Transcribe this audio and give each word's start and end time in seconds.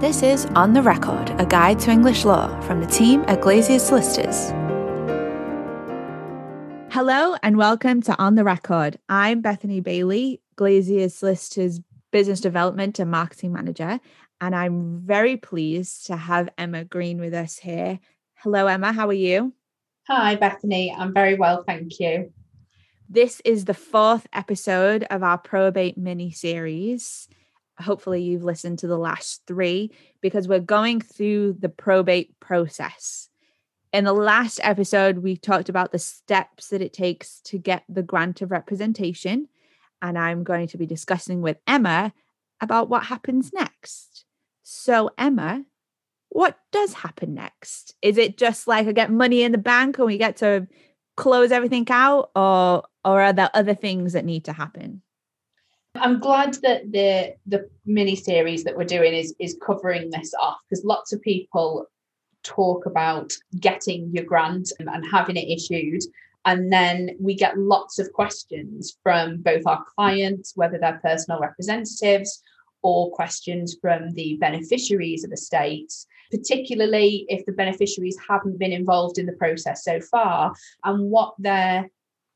This 0.00 0.22
is 0.22 0.46
On 0.56 0.72
the 0.72 0.80
Record, 0.80 1.28
a 1.38 1.44
guide 1.44 1.78
to 1.80 1.90
English 1.90 2.24
law 2.24 2.58
from 2.62 2.80
the 2.80 2.86
team 2.86 3.22
at 3.28 3.42
Glaisyers 3.42 3.80
Solicitors. 3.80 4.48
Hello 6.90 7.36
and 7.42 7.58
welcome 7.58 8.00
to 8.00 8.18
On 8.18 8.34
the 8.34 8.42
Record. 8.42 8.98
I'm 9.10 9.42
Bethany 9.42 9.80
Bailey, 9.80 10.40
Glaisyers 10.56 11.12
Solicitors 11.12 11.82
Business 12.12 12.40
Development 12.40 12.98
and 12.98 13.10
Marketing 13.10 13.52
Manager, 13.52 14.00
and 14.40 14.56
I'm 14.56 15.02
very 15.04 15.36
pleased 15.36 16.06
to 16.06 16.16
have 16.16 16.48
Emma 16.56 16.82
Green 16.84 17.20
with 17.20 17.34
us 17.34 17.58
here. 17.58 18.00
Hello, 18.36 18.68
Emma. 18.68 18.94
How 18.94 19.06
are 19.06 19.12
you? 19.12 19.52
Hi, 20.08 20.34
Bethany. 20.34 20.96
I'm 20.98 21.12
very 21.12 21.34
well, 21.34 21.62
thank 21.62 22.00
you. 22.00 22.32
This 23.10 23.42
is 23.44 23.66
the 23.66 23.74
fourth 23.74 24.26
episode 24.32 25.04
of 25.10 25.22
our 25.22 25.36
probate 25.36 25.98
mini 25.98 26.30
series 26.30 27.28
hopefully 27.80 28.22
you've 28.22 28.44
listened 28.44 28.78
to 28.80 28.86
the 28.86 28.98
last 28.98 29.42
three 29.46 29.90
because 30.20 30.48
we're 30.48 30.60
going 30.60 31.00
through 31.00 31.56
the 31.58 31.68
probate 31.68 32.38
process. 32.40 33.28
In 33.92 34.04
the 34.04 34.12
last 34.12 34.60
episode, 34.62 35.18
we 35.18 35.36
talked 35.36 35.68
about 35.68 35.90
the 35.90 35.98
steps 35.98 36.68
that 36.68 36.82
it 36.82 36.92
takes 36.92 37.40
to 37.42 37.58
get 37.58 37.84
the 37.88 38.02
grant 38.02 38.40
of 38.40 38.50
representation. 38.50 39.48
And 40.00 40.18
I'm 40.18 40.44
going 40.44 40.68
to 40.68 40.78
be 40.78 40.86
discussing 40.86 41.42
with 41.42 41.58
Emma 41.66 42.12
about 42.60 42.88
what 42.88 43.04
happens 43.04 43.52
next. 43.52 44.24
So, 44.62 45.10
Emma, 45.18 45.64
what 46.28 46.56
does 46.70 46.94
happen 46.94 47.34
next? 47.34 47.94
Is 48.00 48.16
it 48.16 48.38
just 48.38 48.68
like 48.68 48.86
I 48.86 48.92
get 48.92 49.10
money 49.10 49.42
in 49.42 49.52
the 49.52 49.58
bank 49.58 49.98
and 49.98 50.06
we 50.06 50.18
get 50.18 50.36
to 50.36 50.68
close 51.16 51.50
everything 51.50 51.86
out, 51.90 52.30
or, 52.36 52.84
or 53.04 53.20
are 53.20 53.32
there 53.32 53.50
other 53.52 53.74
things 53.74 54.12
that 54.12 54.24
need 54.24 54.44
to 54.44 54.52
happen? 54.52 55.02
I'm 56.00 56.18
glad 56.18 56.54
that 56.62 56.90
the 56.90 57.34
the 57.46 57.68
mini 57.84 58.16
series 58.16 58.64
that 58.64 58.76
we're 58.76 58.84
doing 58.84 59.12
is 59.12 59.34
is 59.38 59.58
covering 59.64 60.10
this 60.10 60.32
off 60.40 60.56
because 60.68 60.84
lots 60.84 61.12
of 61.12 61.20
people 61.20 61.86
talk 62.42 62.86
about 62.86 63.32
getting 63.58 64.10
your 64.14 64.24
grant 64.24 64.72
and, 64.78 64.88
and 64.88 65.04
having 65.10 65.36
it 65.36 65.52
issued 65.52 66.00
and 66.46 66.72
then 66.72 67.10
we 67.20 67.34
get 67.34 67.58
lots 67.58 67.98
of 67.98 68.10
questions 68.14 68.96
from 69.02 69.42
both 69.42 69.66
our 69.66 69.84
clients 69.94 70.52
whether 70.56 70.78
they're 70.78 71.00
personal 71.02 71.38
representatives 71.38 72.42
or 72.82 73.10
questions 73.10 73.76
from 73.78 74.10
the 74.12 74.38
beneficiaries 74.40 75.22
of 75.22 75.32
estates 75.32 76.06
particularly 76.30 77.26
if 77.28 77.44
the 77.44 77.52
beneficiaries 77.52 78.16
haven't 78.26 78.58
been 78.58 78.72
involved 78.72 79.18
in 79.18 79.26
the 79.26 79.32
process 79.32 79.84
so 79.84 80.00
far 80.00 80.54
and 80.84 81.10
what 81.10 81.34
they're 81.38 81.90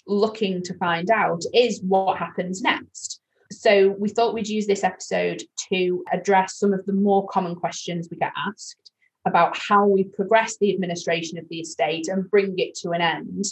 looking 0.07 0.63
to 0.63 0.75
find 0.75 1.11
out 1.11 1.43
is 1.55 1.81
what 1.83 2.19
happens 2.19 2.61
next 2.61 3.23
so 3.51 3.91
we 3.99 4.09
thought 4.09 4.35
we'd 4.35 4.49
use 4.49 4.67
this 4.67 4.85
episode 4.85 5.43
to 5.71 6.05
address 6.13 6.59
some 6.59 6.73
of 6.73 6.85
the 6.87 6.93
more 6.93 7.27
common 7.29 7.55
questions 7.55 8.09
we 8.11 8.17
get 8.17 8.33
asked 8.49 8.93
about 9.27 9.57
how 9.57 9.87
we 9.87 10.05
progress 10.05 10.57
the 10.59 10.73
administration 10.73 11.39
of 11.39 11.49
the 11.49 11.61
estate 11.61 12.09
and 12.09 12.31
bring 12.31 12.55
it 12.59 12.75
to 12.75 12.91
an 12.91 13.01
end. 13.01 13.45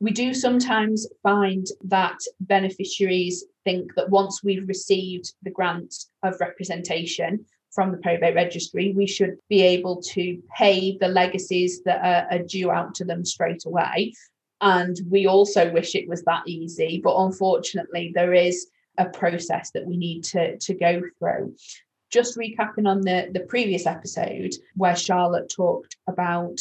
We 0.00 0.10
do 0.10 0.34
sometimes 0.34 1.06
find 1.22 1.66
that 1.84 2.18
beneficiaries 2.40 3.44
think 3.64 3.94
that 3.94 4.10
once 4.10 4.42
we've 4.42 4.66
received 4.66 5.34
the 5.42 5.50
grant 5.50 5.94
of 6.22 6.40
representation 6.40 7.44
from 7.70 7.92
the 7.92 7.98
probate 7.98 8.34
registry, 8.34 8.92
we 8.96 9.06
should 9.06 9.36
be 9.48 9.62
able 9.62 10.02
to 10.02 10.42
pay 10.56 10.96
the 10.98 11.08
legacies 11.08 11.82
that 11.84 12.00
are, 12.04 12.38
are 12.38 12.42
due 12.42 12.70
out 12.70 12.94
to 12.96 13.04
them 13.04 13.24
straight 13.24 13.64
away. 13.66 14.12
And 14.60 14.98
we 15.08 15.26
also 15.26 15.70
wish 15.70 15.94
it 15.94 16.08
was 16.08 16.22
that 16.24 16.42
easy, 16.46 17.00
but 17.02 17.16
unfortunately, 17.16 18.12
there 18.14 18.34
is 18.34 18.66
a 18.98 19.06
process 19.06 19.70
that 19.72 19.86
we 19.86 19.96
need 19.96 20.24
to, 20.24 20.58
to 20.58 20.74
go 20.74 21.02
through. 21.18 21.54
Just 22.10 22.36
recapping 22.36 22.86
on 22.86 23.02
the, 23.02 23.28
the 23.32 23.40
previous 23.40 23.86
episode 23.86 24.52
where 24.74 24.96
Charlotte 24.96 25.52
talked 25.54 25.96
about 26.08 26.58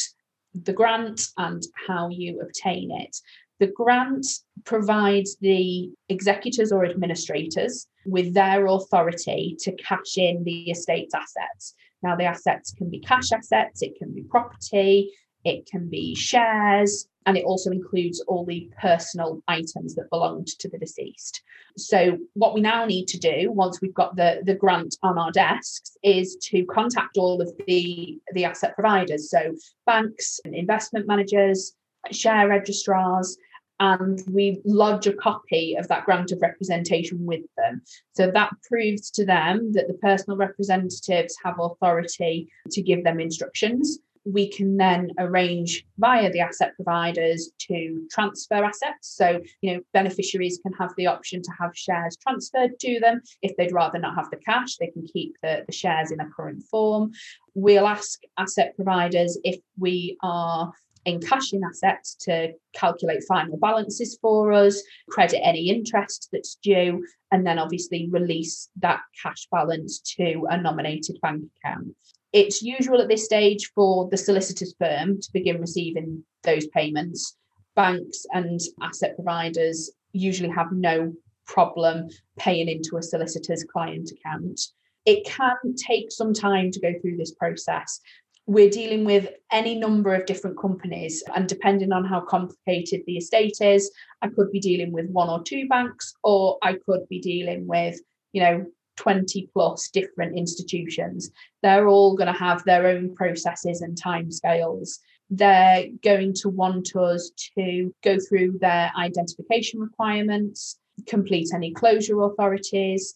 the 0.53 0.73
grant 0.73 1.21
and 1.37 1.63
how 1.87 2.09
you 2.09 2.41
obtain 2.41 2.91
it. 2.91 3.17
The 3.59 3.67
grant 3.67 4.25
provides 4.63 5.37
the 5.41 5.91
executors 6.07 6.71
or 6.71 6.85
administrators 6.85 7.87
with 8.05 8.33
their 8.33 8.65
authority 8.67 9.57
to 9.59 9.71
cash 9.73 10.17
in 10.17 10.43
the 10.43 10.71
estate's 10.71 11.13
assets. 11.13 11.75
Now, 12.01 12.15
the 12.15 12.23
assets 12.23 12.71
can 12.71 12.89
be 12.89 12.99
cash 12.99 13.31
assets, 13.33 13.81
it 13.81 13.97
can 13.97 14.13
be 14.13 14.23
property, 14.23 15.11
it 15.43 15.65
can 15.65 15.89
be 15.89 16.15
shares, 16.15 17.07
and 17.25 17.37
it 17.37 17.45
also 17.45 17.71
includes 17.71 18.21
all 18.27 18.45
the 18.45 18.69
personal 18.81 19.41
items 19.47 19.95
that 19.95 20.09
belonged 20.09 20.47
to 20.47 20.69
the 20.69 20.77
deceased. 20.77 21.41
So, 21.77 22.17
what 22.33 22.53
we 22.53 22.61
now 22.61 22.85
need 22.85 23.07
to 23.09 23.17
do 23.17 23.51
once 23.51 23.81
we've 23.81 23.93
got 23.93 24.15
the, 24.15 24.41
the 24.43 24.55
grant 24.55 24.97
on 25.03 25.17
our 25.17 25.31
desks 25.31 25.97
is 26.03 26.37
to 26.49 26.65
contact 26.65 27.17
all 27.17 27.41
of 27.41 27.51
the, 27.67 28.19
the 28.33 28.45
asset 28.45 28.75
providers. 28.75 29.29
So, 29.29 29.53
banks, 29.85 30.39
and 30.43 30.55
investment 30.55 31.07
managers, 31.07 31.73
share 32.11 32.47
registrars, 32.49 33.37
and 33.79 34.21
we 34.29 34.61
lodge 34.65 35.07
a 35.07 35.13
copy 35.13 35.75
of 35.79 35.87
that 35.87 36.05
grant 36.05 36.31
of 36.31 36.41
representation 36.41 37.25
with 37.25 37.41
them. 37.55 37.81
So 38.13 38.29
that 38.31 38.51
proves 38.67 39.09
to 39.11 39.25
them 39.25 39.71
that 39.73 39.87
the 39.87 39.93
personal 39.93 40.35
representatives 40.35 41.35
have 41.43 41.59
authority 41.59 42.49
to 42.71 42.81
give 42.81 43.05
them 43.05 43.21
instructions 43.21 43.99
we 44.31 44.49
can 44.49 44.77
then 44.77 45.11
arrange 45.17 45.85
via 45.97 46.31
the 46.31 46.39
asset 46.39 46.73
providers 46.75 47.51
to 47.59 48.07
transfer 48.11 48.63
assets. 48.63 49.07
So, 49.15 49.41
you 49.61 49.73
know, 49.73 49.81
beneficiaries 49.93 50.59
can 50.61 50.73
have 50.73 50.91
the 50.97 51.07
option 51.07 51.41
to 51.41 51.51
have 51.59 51.75
shares 51.75 52.17
transferred 52.17 52.79
to 52.79 52.99
them. 52.99 53.21
If 53.41 53.55
they'd 53.57 53.73
rather 53.73 53.99
not 53.99 54.15
have 54.15 54.29
the 54.29 54.37
cash, 54.37 54.77
they 54.77 54.87
can 54.87 55.05
keep 55.05 55.35
the, 55.41 55.63
the 55.65 55.73
shares 55.73 56.11
in 56.11 56.19
a 56.19 56.29
current 56.29 56.63
form. 56.63 57.11
We'll 57.53 57.87
ask 57.87 58.21
asset 58.37 58.75
providers 58.75 59.37
if 59.43 59.59
we 59.77 60.17
are 60.21 60.71
in 61.05 61.19
encashing 61.19 61.61
assets 61.67 62.15
to 62.15 62.53
calculate 62.73 63.23
final 63.27 63.57
balances 63.57 64.17
for 64.21 64.51
us, 64.51 64.81
credit 65.09 65.39
any 65.43 65.69
interest 65.69 66.29
that's 66.31 66.55
due, 66.55 67.05
and 67.31 67.47
then 67.47 67.57
obviously 67.57 68.09
release 68.11 68.69
that 68.81 68.99
cash 69.21 69.47
balance 69.51 69.99
to 70.17 70.45
a 70.49 70.61
nominated 70.61 71.19
bank 71.21 71.43
account. 71.57 71.95
It's 72.31 72.61
usual 72.61 73.01
at 73.01 73.09
this 73.09 73.25
stage 73.25 73.71
for 73.73 74.07
the 74.09 74.17
solicitor's 74.17 74.75
firm 74.79 75.19
to 75.19 75.29
begin 75.33 75.59
receiving 75.59 76.23
those 76.43 76.67
payments. 76.67 77.35
Banks 77.75 78.25
and 78.33 78.59
asset 78.81 79.15
providers 79.15 79.91
usually 80.13 80.49
have 80.49 80.71
no 80.71 81.13
problem 81.47 82.07
paying 82.37 82.69
into 82.69 82.97
a 82.97 83.03
solicitor's 83.03 83.63
client 83.63 84.11
account. 84.11 84.61
It 85.05 85.25
can 85.25 85.75
take 85.75 86.11
some 86.11 86.33
time 86.33 86.69
to 86.71 86.79
go 86.79 86.93
through 87.01 87.17
this 87.17 87.33
process. 87.33 87.99
We're 88.45 88.69
dealing 88.69 89.05
with 89.05 89.29
any 89.51 89.75
number 89.75 90.13
of 90.13 90.25
different 90.25 90.59
companies, 90.59 91.23
and 91.35 91.47
depending 91.47 91.91
on 91.91 92.05
how 92.05 92.21
complicated 92.21 93.01
the 93.05 93.17
estate 93.17 93.57
is, 93.61 93.91
I 94.21 94.27
could 94.27 94.51
be 94.51 94.59
dealing 94.59 94.91
with 94.91 95.09
one 95.09 95.29
or 95.29 95.43
two 95.43 95.67
banks, 95.67 96.13
or 96.23 96.57
I 96.61 96.73
could 96.85 97.07
be 97.09 97.19
dealing 97.19 97.67
with, 97.67 97.99
you 98.33 98.41
know, 98.41 98.65
20 98.99 99.49
plus 99.53 99.89
different 99.89 100.37
institutions. 100.37 101.31
They're 101.63 101.87
all 101.87 102.15
going 102.15 102.31
to 102.31 102.37
have 102.37 102.63
their 102.65 102.87
own 102.87 103.15
processes 103.15 103.81
and 103.81 103.97
timescales. 103.97 104.99
They're 105.29 105.87
going 106.03 106.33
to 106.41 106.49
want 106.49 106.95
us 106.95 107.31
to 107.57 107.93
go 108.03 108.17
through 108.19 108.57
their 108.59 108.91
identification 108.97 109.79
requirements, 109.79 110.77
complete 111.07 111.47
any 111.53 111.71
closure 111.71 112.21
authorities. 112.23 113.15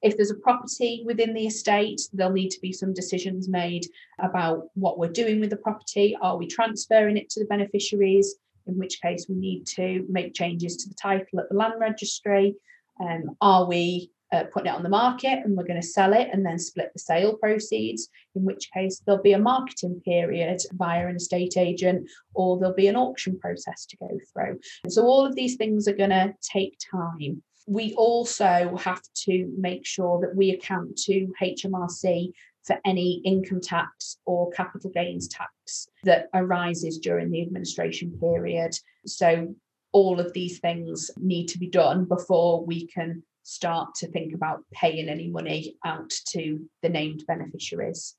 If 0.00 0.16
there's 0.16 0.30
a 0.30 0.36
property 0.36 1.02
within 1.04 1.34
the 1.34 1.46
estate, 1.46 2.02
there'll 2.12 2.32
need 2.32 2.50
to 2.50 2.60
be 2.60 2.72
some 2.72 2.94
decisions 2.94 3.48
made 3.48 3.86
about 4.20 4.68
what 4.74 4.98
we're 4.98 5.10
doing 5.10 5.40
with 5.40 5.50
the 5.50 5.56
property. 5.56 6.16
Are 6.20 6.36
we 6.36 6.46
transferring 6.46 7.16
it 7.16 7.30
to 7.30 7.40
the 7.40 7.46
beneficiaries? 7.46 8.36
In 8.68 8.78
which 8.78 9.00
case, 9.00 9.26
we 9.28 9.34
need 9.34 9.66
to 9.68 10.06
make 10.08 10.34
changes 10.34 10.76
to 10.76 10.88
the 10.88 10.94
title 10.94 11.40
at 11.40 11.48
the 11.48 11.56
land 11.56 11.74
registry. 11.80 12.54
Um, 13.00 13.36
are 13.40 13.66
we 13.66 14.10
uh, 14.32 14.44
putting 14.52 14.72
it 14.72 14.74
on 14.74 14.82
the 14.82 14.88
market 14.88 15.38
and 15.44 15.56
we're 15.56 15.64
going 15.64 15.80
to 15.80 15.86
sell 15.86 16.12
it 16.12 16.28
and 16.32 16.44
then 16.44 16.58
split 16.58 16.90
the 16.92 16.98
sale 16.98 17.36
proceeds, 17.36 18.08
in 18.34 18.44
which 18.44 18.70
case 18.72 19.00
there'll 19.06 19.22
be 19.22 19.32
a 19.32 19.38
marketing 19.38 20.00
period 20.04 20.60
via 20.72 21.06
an 21.06 21.16
estate 21.16 21.56
agent 21.56 22.08
or 22.34 22.58
there'll 22.58 22.74
be 22.74 22.88
an 22.88 22.96
auction 22.96 23.38
process 23.38 23.86
to 23.86 23.96
go 23.98 24.10
through. 24.32 24.58
So, 24.88 25.04
all 25.04 25.24
of 25.24 25.34
these 25.34 25.56
things 25.56 25.86
are 25.86 25.94
going 25.94 26.10
to 26.10 26.34
take 26.40 26.78
time. 26.90 27.42
We 27.68 27.94
also 27.94 28.76
have 28.78 29.02
to 29.24 29.52
make 29.58 29.86
sure 29.86 30.20
that 30.20 30.36
we 30.36 30.50
account 30.50 30.96
to 30.98 31.32
HMRC 31.40 32.32
for 32.64 32.78
any 32.84 33.22
income 33.24 33.60
tax 33.60 34.18
or 34.24 34.50
capital 34.50 34.90
gains 34.90 35.28
tax 35.28 35.88
that 36.02 36.28
arises 36.34 36.98
during 36.98 37.30
the 37.30 37.42
administration 37.42 38.16
period. 38.20 38.76
So, 39.06 39.54
all 39.92 40.20
of 40.20 40.32
these 40.32 40.58
things 40.58 41.10
need 41.16 41.46
to 41.46 41.58
be 41.58 41.70
done 41.70 42.04
before 42.04 42.64
we 42.64 42.86
can 42.88 43.22
start 43.46 43.94
to 43.94 44.08
think 44.08 44.34
about 44.34 44.64
paying 44.72 45.08
any 45.08 45.28
money 45.28 45.76
out 45.84 46.10
to 46.26 46.58
the 46.82 46.88
named 46.88 47.22
beneficiaries. 47.28 48.16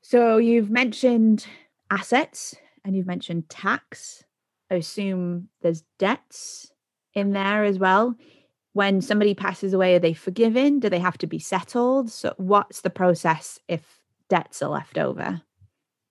So 0.00 0.36
you've 0.38 0.70
mentioned 0.70 1.44
assets 1.90 2.54
and 2.84 2.94
you've 2.94 3.06
mentioned 3.06 3.50
tax. 3.50 4.22
I 4.70 4.76
assume 4.76 5.48
there's 5.60 5.82
debts 5.98 6.70
in 7.14 7.32
there 7.32 7.64
as 7.64 7.80
well. 7.80 8.14
When 8.74 9.00
somebody 9.00 9.34
passes 9.34 9.72
away, 9.72 9.96
are 9.96 10.00
they 10.00 10.14
forgiven? 10.14 10.78
Do 10.78 10.88
they 10.88 11.00
have 11.00 11.18
to 11.18 11.26
be 11.26 11.40
settled? 11.40 12.10
So, 12.10 12.34
what's 12.36 12.82
the 12.82 12.90
process 12.90 13.58
if 13.66 14.02
debts 14.28 14.62
are 14.62 14.70
left 14.70 14.98
over? 14.98 15.42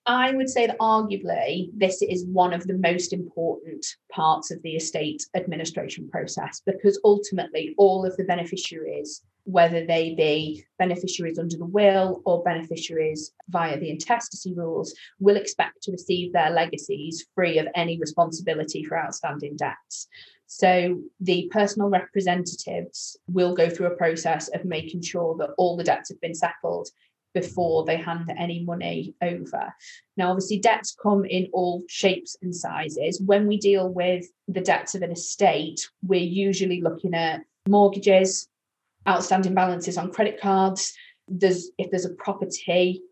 I 0.06 0.32
would 0.32 0.50
say 0.50 0.66
that 0.66 0.78
arguably 0.78 1.70
this 1.72 2.02
is 2.02 2.26
one 2.26 2.52
of 2.52 2.66
the 2.66 2.76
most 2.76 3.14
important 3.14 3.86
parts 4.12 4.50
of 4.50 4.60
the 4.62 4.76
estate 4.76 5.24
administration 5.34 6.10
process 6.10 6.60
because 6.66 7.00
ultimately 7.04 7.74
all 7.78 8.04
of 8.04 8.14
the 8.18 8.24
beneficiaries, 8.24 9.22
whether 9.44 9.86
they 9.86 10.14
be 10.14 10.64
beneficiaries 10.78 11.38
under 11.38 11.56
the 11.56 11.64
will 11.64 12.20
or 12.26 12.42
beneficiaries 12.42 13.32
via 13.48 13.80
the 13.80 13.88
intestacy 13.88 14.52
rules, 14.54 14.94
will 15.20 15.36
expect 15.36 15.82
to 15.84 15.92
receive 15.92 16.34
their 16.34 16.50
legacies 16.50 17.26
free 17.34 17.58
of 17.58 17.68
any 17.74 17.98
responsibility 17.98 18.84
for 18.84 18.98
outstanding 18.98 19.56
debts. 19.56 20.08
So 20.46 21.00
the 21.20 21.48
personal 21.50 21.88
representatives 21.88 23.16
will 23.26 23.54
go 23.54 23.70
through 23.70 23.86
a 23.86 23.96
process 23.96 24.48
of 24.48 24.66
making 24.66 25.00
sure 25.00 25.34
that 25.38 25.50
all 25.56 25.78
the 25.78 25.84
debts 25.84 26.10
have 26.10 26.20
been 26.20 26.34
settled 26.34 26.90
before 27.34 27.84
they 27.84 27.96
hand 27.96 28.32
any 28.38 28.64
money 28.64 29.14
over. 29.20 29.74
Now, 30.16 30.30
obviously, 30.30 30.60
debts 30.60 30.96
come 31.00 31.24
in 31.24 31.48
all 31.52 31.82
shapes 31.88 32.36
and 32.40 32.54
sizes. 32.54 33.20
When 33.20 33.46
we 33.46 33.58
deal 33.58 33.88
with 33.88 34.24
the 34.48 34.60
debts 34.60 34.94
of 34.94 35.02
an 35.02 35.10
estate, 35.10 35.88
we're 36.02 36.20
usually 36.20 36.80
looking 36.80 37.14
at 37.14 37.44
mortgages, 37.68 38.48
outstanding 39.06 39.54
balances 39.54 39.98
on 39.98 40.12
credit 40.12 40.40
cards. 40.40 40.94
There's 41.28 41.70
if 41.76 41.90
there's 41.90 42.04
a 42.04 42.14
property, 42.14 43.02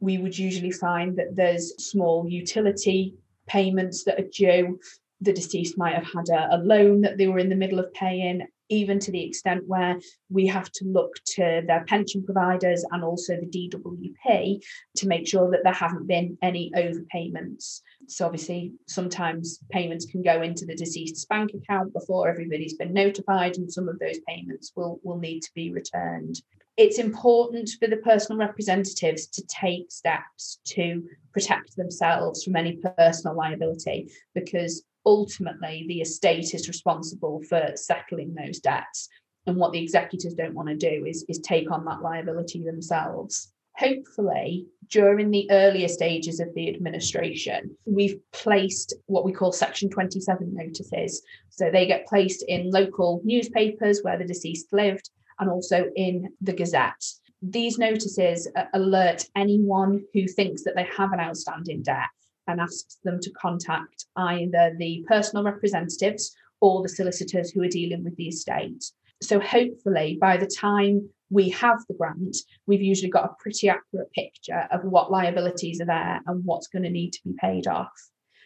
we 0.00 0.18
would 0.18 0.36
usually 0.36 0.72
find 0.72 1.16
that 1.16 1.36
there's 1.36 1.72
small 1.84 2.28
utility 2.28 3.14
payments 3.46 4.04
that 4.04 4.18
are 4.18 4.28
due. 4.28 4.80
The 5.20 5.32
deceased 5.32 5.78
might 5.78 5.94
have 5.94 6.06
had 6.12 6.28
a, 6.30 6.56
a 6.56 6.58
loan 6.58 7.02
that 7.02 7.18
they 7.18 7.28
were 7.28 7.38
in 7.38 7.50
the 7.50 7.56
middle 7.56 7.78
of 7.78 7.92
paying 7.92 8.46
even 8.70 8.98
to 9.00 9.10
the 9.10 9.22
extent 9.22 9.64
where 9.66 9.98
we 10.30 10.46
have 10.46 10.70
to 10.72 10.84
look 10.86 11.12
to 11.26 11.62
their 11.66 11.84
pension 11.86 12.24
providers 12.24 12.84
and 12.92 13.04
also 13.04 13.36
the 13.36 13.46
DWP 13.46 14.62
to 14.96 15.08
make 15.08 15.28
sure 15.28 15.50
that 15.50 15.60
there 15.64 15.72
haven't 15.72 16.06
been 16.06 16.38
any 16.40 16.70
overpayments. 16.74 17.82
So, 18.06 18.24
obviously, 18.24 18.72
sometimes 18.86 19.60
payments 19.70 20.06
can 20.06 20.22
go 20.22 20.40
into 20.42 20.64
the 20.64 20.74
deceased's 20.74 21.26
bank 21.26 21.50
account 21.54 21.92
before 21.92 22.28
everybody's 22.28 22.74
been 22.74 22.94
notified, 22.94 23.56
and 23.56 23.70
some 23.70 23.88
of 23.88 23.98
those 23.98 24.18
payments 24.26 24.72
will, 24.74 25.00
will 25.02 25.18
need 25.18 25.40
to 25.40 25.50
be 25.54 25.72
returned. 25.72 26.40
It's 26.76 26.98
important 26.98 27.68
for 27.78 27.88
the 27.88 27.98
personal 27.98 28.38
representatives 28.38 29.26
to 29.26 29.46
take 29.46 29.90
steps 29.92 30.60
to 30.68 31.04
protect 31.32 31.76
themselves 31.76 32.42
from 32.42 32.56
any 32.56 32.80
personal 32.96 33.36
liability 33.36 34.10
because 34.34 34.84
ultimately 35.06 35.84
the 35.88 36.00
estate 36.00 36.54
is 36.54 36.68
responsible 36.68 37.42
for 37.48 37.72
settling 37.76 38.34
those 38.34 38.60
debts. 38.60 39.08
And 39.46 39.56
what 39.56 39.72
the 39.72 39.82
executors 39.82 40.34
don't 40.34 40.54
want 40.54 40.68
to 40.68 40.76
do 40.76 41.04
is, 41.06 41.24
is 41.28 41.38
take 41.38 41.70
on 41.70 41.84
that 41.86 42.02
liability 42.02 42.62
themselves. 42.62 43.52
Hopefully, 43.76 44.66
during 44.88 45.30
the 45.30 45.50
earlier 45.50 45.88
stages 45.88 46.40
of 46.40 46.52
the 46.54 46.68
administration, 46.68 47.74
we've 47.86 48.18
placed 48.32 48.94
what 49.06 49.24
we 49.24 49.32
call 49.32 49.52
Section 49.52 49.88
27 49.88 50.52
notices. 50.52 51.22
So 51.48 51.70
they 51.70 51.86
get 51.86 52.06
placed 52.06 52.44
in 52.46 52.70
local 52.70 53.22
newspapers 53.24 54.00
where 54.02 54.18
the 54.18 54.26
deceased 54.26 54.72
lived 54.72 55.08
and 55.38 55.48
also 55.48 55.86
in 55.96 56.28
the 56.42 56.52
Gazette. 56.52 57.02
These 57.40 57.78
notices 57.78 58.48
alert 58.74 59.24
anyone 59.34 60.04
who 60.12 60.26
thinks 60.26 60.64
that 60.64 60.74
they 60.76 60.86
have 60.96 61.12
an 61.12 61.20
outstanding 61.20 61.82
debt 61.82 62.10
and 62.50 62.60
asks 62.60 62.98
them 63.04 63.18
to 63.20 63.30
contact 63.30 64.06
either 64.16 64.74
the 64.78 65.04
personal 65.08 65.44
representatives 65.44 66.34
or 66.60 66.82
the 66.82 66.88
solicitors 66.88 67.50
who 67.50 67.62
are 67.62 67.68
dealing 67.68 68.04
with 68.04 68.16
the 68.16 68.28
estate. 68.28 68.84
So, 69.22 69.38
hopefully, 69.40 70.18
by 70.20 70.36
the 70.36 70.46
time 70.46 71.08
we 71.30 71.50
have 71.50 71.78
the 71.88 71.94
grant, 71.94 72.36
we've 72.66 72.82
usually 72.82 73.10
got 73.10 73.24
a 73.24 73.36
pretty 73.42 73.68
accurate 73.68 74.12
picture 74.12 74.66
of 74.70 74.84
what 74.84 75.10
liabilities 75.10 75.80
are 75.80 75.86
there 75.86 76.20
and 76.26 76.44
what's 76.44 76.68
going 76.68 76.82
to 76.82 76.90
need 76.90 77.12
to 77.12 77.20
be 77.24 77.34
paid 77.40 77.66
off. 77.66 77.92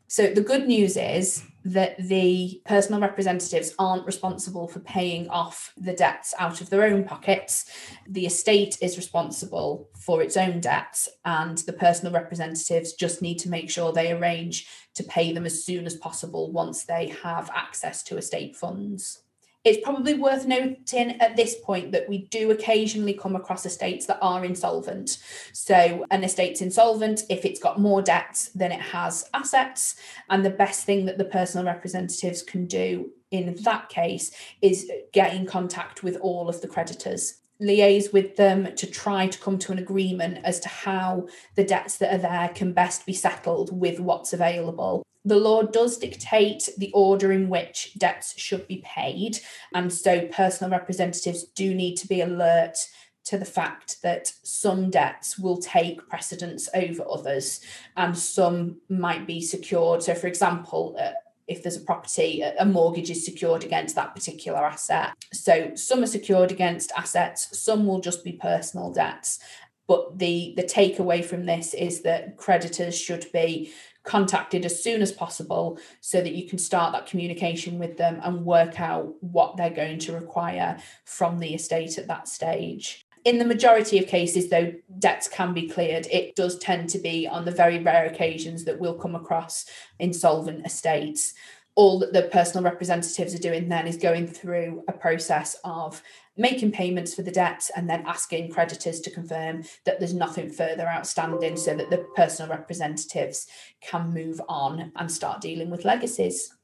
So 0.06 0.28
the 0.28 0.42
good 0.42 0.66
news 0.66 0.96
is 0.96 1.42
that 1.64 1.96
the 1.96 2.60
personal 2.66 3.00
representatives 3.00 3.74
aren't 3.78 4.06
responsible 4.06 4.68
for 4.68 4.80
paying 4.80 5.28
off 5.28 5.72
the 5.78 5.94
debts 5.94 6.34
out 6.38 6.60
of 6.60 6.68
their 6.68 6.84
own 6.84 7.04
pockets. 7.04 7.70
The 8.06 8.26
estate 8.26 8.76
is 8.82 8.98
responsible 8.98 9.88
for 9.98 10.22
its 10.22 10.36
own 10.36 10.60
debts, 10.60 11.08
and 11.24 11.58
the 11.58 11.72
personal 11.72 12.12
representatives 12.12 12.92
just 12.92 13.22
need 13.22 13.38
to 13.40 13.48
make 13.48 13.70
sure 13.70 13.92
they 13.92 14.12
arrange 14.12 14.68
to 14.94 15.04
pay 15.04 15.32
them 15.32 15.46
as 15.46 15.64
soon 15.64 15.86
as 15.86 15.96
possible 15.96 16.52
once 16.52 16.84
they 16.84 17.08
have 17.22 17.50
access 17.54 18.02
to 18.04 18.18
estate 18.18 18.54
funds. 18.54 19.23
It's 19.64 19.82
probably 19.82 20.12
worth 20.12 20.46
noting 20.46 21.20
at 21.20 21.37
this 21.37 21.56
point 21.64 21.93
that 21.93 22.06
we 22.06 22.26
do 22.26 22.50
occasionally 22.50 23.14
come 23.14 23.34
across 23.34 23.64
estates 23.64 24.05
that 24.06 24.19
are 24.20 24.44
insolvent. 24.44 25.19
So, 25.52 26.05
an 26.11 26.22
estate's 26.22 26.61
insolvent 26.61 27.22
if 27.31 27.46
it's 27.46 27.61
got 27.61 27.81
more 27.81 28.02
debts 28.02 28.50
than 28.50 28.72
it 28.72 28.81
has 28.81 29.28
assets. 29.32 29.96
And 30.28 30.44
the 30.44 30.50
best 30.50 30.84
thing 30.84 31.06
that 31.06 31.16
the 31.16 31.25
personal 31.25 31.64
representatives 31.64 32.43
can 32.43 32.66
do 32.66 33.11
in 33.31 33.55
that 33.62 33.88
case 33.88 34.32
is 34.61 34.90
get 35.12 35.34
in 35.34 35.46
contact 35.46 36.02
with 36.02 36.17
all 36.20 36.49
of 36.49 36.60
the 36.60 36.69
creditors 36.69 37.40
liaise 37.62 38.12
with 38.12 38.37
them 38.37 38.75
to 38.75 38.87
try 38.87 39.26
to 39.26 39.38
come 39.38 39.58
to 39.58 39.72
an 39.72 39.78
agreement 39.78 40.38
as 40.44 40.58
to 40.60 40.69
how 40.69 41.26
the 41.55 41.64
debts 41.64 41.99
that 41.99 42.12
are 42.12 42.19
there 42.19 42.50
can 42.55 42.72
best 42.72 43.06
be 43.06 43.12
settled 43.12 43.78
with 43.78 44.00
what's 44.00 44.32
available. 44.32 45.05
The 45.24 45.36
law 45.36 45.62
does 45.62 45.96
dictate 45.96 46.68
the 46.76 46.92
order 46.92 47.32
in 47.32 47.48
which 47.48 47.94
debts 47.98 48.38
should 48.38 48.68
be 48.68 48.82
paid, 48.84 49.38
and 49.72 49.92
so 49.92 50.26
personal 50.28 50.70
representatives 50.70 51.44
do 51.44 51.74
need 51.74 51.96
to 51.96 52.08
be 52.08 52.20
alert 52.20 52.76
to 53.24 53.38
the 53.38 53.44
fact 53.44 54.02
that 54.02 54.30
some 54.42 54.90
debts 54.90 55.38
will 55.38 55.56
take 55.56 56.06
precedence 56.08 56.68
over 56.74 57.02
others 57.10 57.60
and 57.96 58.16
some 58.16 58.76
might 58.90 59.26
be 59.26 59.40
secured. 59.40 60.02
So, 60.02 60.14
for 60.14 60.26
example, 60.26 60.94
uh, 61.00 61.12
if 61.46 61.62
there's 61.62 61.76
a 61.76 61.80
property, 61.80 62.42
a 62.42 62.64
mortgage 62.64 63.10
is 63.10 63.24
secured 63.24 63.64
against 63.64 63.94
that 63.96 64.14
particular 64.14 64.58
asset. 64.58 65.12
So 65.32 65.74
some 65.74 66.02
are 66.02 66.06
secured 66.06 66.50
against 66.50 66.92
assets, 66.96 67.58
some 67.58 67.86
will 67.86 68.00
just 68.00 68.24
be 68.24 68.32
personal 68.32 68.92
debts. 68.92 69.40
But 69.86 70.18
the 70.18 70.54
the 70.56 70.62
takeaway 70.62 71.22
from 71.22 71.44
this 71.44 71.74
is 71.74 72.00
that 72.02 72.38
creditors 72.38 72.98
should 72.98 73.26
be 73.32 73.72
contacted 74.04 74.64
as 74.64 74.82
soon 74.82 75.02
as 75.02 75.10
possible 75.10 75.78
so 76.00 76.20
that 76.20 76.34
you 76.34 76.48
can 76.48 76.58
start 76.58 76.92
that 76.92 77.06
communication 77.06 77.78
with 77.78 77.96
them 77.96 78.20
and 78.22 78.44
work 78.44 78.80
out 78.80 79.14
what 79.20 79.56
they're 79.56 79.70
going 79.70 79.98
to 79.98 80.12
require 80.12 80.78
from 81.04 81.38
the 81.38 81.54
estate 81.54 81.98
at 81.98 82.06
that 82.06 82.28
stage 82.28 83.04
in 83.24 83.38
the 83.38 83.44
majority 83.44 83.98
of 83.98 84.06
cases, 84.06 84.50
though 84.50 84.72
debts 84.98 85.28
can 85.28 85.55
be 85.55 85.69
cleared, 85.69 86.06
it 86.12 86.36
does 86.36 86.58
tend 86.58 86.90
to 86.90 86.98
be 86.98 87.26
on 87.26 87.46
the 87.46 87.50
very 87.50 87.79
rare 87.79 88.05
occasions 88.05 88.64
that 88.64 88.79
we'll 88.79 88.98
come 88.98 89.14
across 89.14 89.64
insolvent 89.98 90.64
estates. 90.67 91.32
All 91.76 91.98
that 91.98 92.12
the 92.12 92.22
personal 92.22 92.62
representatives 92.62 93.34
are 93.34 93.38
doing 93.38 93.69
then 93.69 93.86
is 93.86 93.96
going 93.96 94.26
through 94.28 94.84
a 94.86 94.93
process 94.93 95.56
of 95.64 96.02
making 96.36 96.72
payments 96.72 97.14
for 97.14 97.22
the 97.22 97.32
debts 97.32 97.70
and 97.74 97.90
then 97.90 98.04
asking 98.06 98.52
creditors 98.52 99.00
to 99.00 99.10
confirm 99.10 99.64
that 99.84 99.98
there's 99.98 100.14
nothing 100.14 100.50
further 100.50 100.86
outstanding 100.86 101.56
so 101.56 101.74
that 101.74 101.90
the 101.90 102.06
personal 102.14 102.50
representatives 102.50 103.46
can 103.81 104.14
move 104.14 104.40
on 104.48 104.93
and 104.96 105.10
start 105.10 105.40
dealing 105.40 105.70
with 105.70 105.84
legacies. 105.84 106.54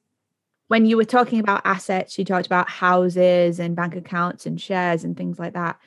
When 0.69 0.87
you 0.87 0.97
were 0.97 1.05
talking 1.05 1.41
about 1.41 1.63
assets, 1.65 2.17
you 2.17 2.25
talked 2.25 2.47
about 2.47 2.71
houses 2.71 3.59
and 3.59 3.75
bank 3.75 3.97
accounts 3.97 4.47
and 4.47 4.61
shares 4.61 5.03
and 5.03 5.17
things 5.17 5.39
like 5.39 5.55
that 5.55 5.81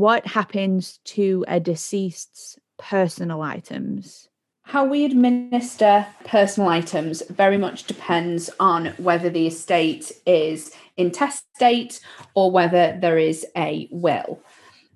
what 0.00 0.26
happens 0.26 0.98
to 1.04 1.44
a 1.46 1.60
deceased's 1.60 2.58
personal 2.78 3.42
items? 3.42 4.29
How 4.70 4.84
we 4.84 5.04
administer 5.04 6.06
personal 6.22 6.68
items 6.68 7.24
very 7.28 7.58
much 7.58 7.88
depends 7.88 8.50
on 8.60 8.94
whether 8.98 9.28
the 9.28 9.48
estate 9.48 10.12
is 10.26 10.72
intestate 10.96 11.98
or 12.34 12.52
whether 12.52 12.96
there 13.00 13.18
is 13.18 13.44
a 13.56 13.88
will. 13.90 14.40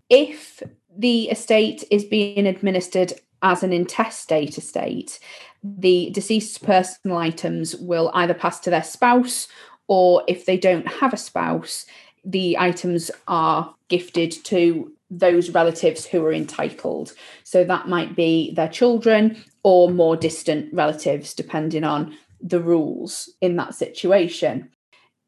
If 0.08 0.62
the 0.96 1.24
estate 1.28 1.82
is 1.90 2.04
being 2.04 2.46
administered 2.46 3.14
as 3.42 3.64
an 3.64 3.72
intestate 3.72 4.56
estate, 4.58 5.18
the 5.64 6.10
deceased's 6.12 6.58
personal 6.58 7.16
items 7.16 7.74
will 7.74 8.12
either 8.14 8.32
pass 8.32 8.60
to 8.60 8.70
their 8.70 8.84
spouse 8.84 9.48
or 9.88 10.22
if 10.28 10.46
they 10.46 10.56
don't 10.56 10.86
have 10.86 11.12
a 11.12 11.16
spouse, 11.16 11.84
the 12.24 12.56
items 12.58 13.10
are 13.26 13.74
gifted 13.88 14.30
to 14.44 14.92
those 15.18 15.50
relatives 15.50 16.06
who 16.06 16.24
are 16.24 16.32
entitled. 16.32 17.12
So 17.42 17.64
that 17.64 17.88
might 17.88 18.16
be 18.16 18.52
their 18.54 18.68
children 18.68 19.42
or 19.62 19.90
more 19.90 20.16
distant 20.16 20.72
relatives, 20.72 21.34
depending 21.34 21.84
on 21.84 22.16
the 22.40 22.60
rules 22.60 23.30
in 23.40 23.56
that 23.56 23.74
situation. 23.74 24.70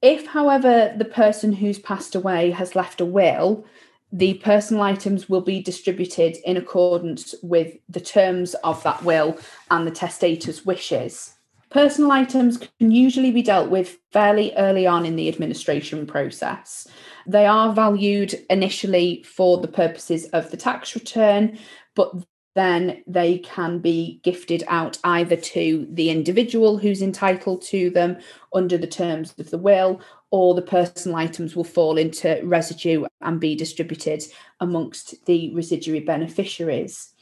If, 0.02 0.26
however, 0.26 0.94
the 0.96 1.06
person 1.06 1.52
who's 1.52 1.78
passed 1.78 2.14
away 2.14 2.50
has 2.50 2.76
left 2.76 3.00
a 3.00 3.04
will, 3.04 3.64
the 4.12 4.34
personal 4.34 4.82
items 4.82 5.28
will 5.28 5.40
be 5.40 5.62
distributed 5.62 6.36
in 6.44 6.56
accordance 6.56 7.34
with 7.42 7.76
the 7.88 8.00
terms 8.00 8.54
of 8.62 8.82
that 8.82 9.02
will 9.02 9.38
and 9.70 9.86
the 9.86 9.90
testator's 9.90 10.64
wishes. 10.64 11.32
Personal 11.70 12.12
items 12.12 12.58
can 12.58 12.92
usually 12.92 13.32
be 13.32 13.42
dealt 13.42 13.70
with 13.70 13.98
fairly 14.12 14.54
early 14.56 14.86
on 14.86 15.04
in 15.04 15.16
the 15.16 15.28
administration 15.28 16.06
process. 16.06 16.86
They 17.26 17.46
are 17.46 17.72
valued 17.72 18.34
initially 18.48 19.22
for 19.24 19.58
the 19.58 19.68
purposes 19.68 20.26
of 20.26 20.50
the 20.50 20.56
tax 20.56 20.94
return, 20.94 21.58
but 21.94 22.12
then 22.54 23.02
they 23.06 23.38
can 23.38 23.80
be 23.80 24.18
gifted 24.22 24.64
out 24.66 24.98
either 25.04 25.36
to 25.36 25.86
the 25.90 26.08
individual 26.08 26.78
who's 26.78 27.02
entitled 27.02 27.60
to 27.60 27.90
them 27.90 28.16
under 28.54 28.78
the 28.78 28.86
terms 28.86 29.34
of 29.38 29.50
the 29.50 29.58
will, 29.58 30.00
or 30.30 30.54
the 30.54 30.62
personal 30.62 31.18
items 31.18 31.54
will 31.54 31.64
fall 31.64 31.98
into 31.98 32.40
residue 32.44 33.04
and 33.20 33.40
be 33.40 33.54
distributed 33.54 34.22
amongst 34.60 35.26
the 35.26 35.52
residuary 35.54 36.00
beneficiaries. 36.00 37.12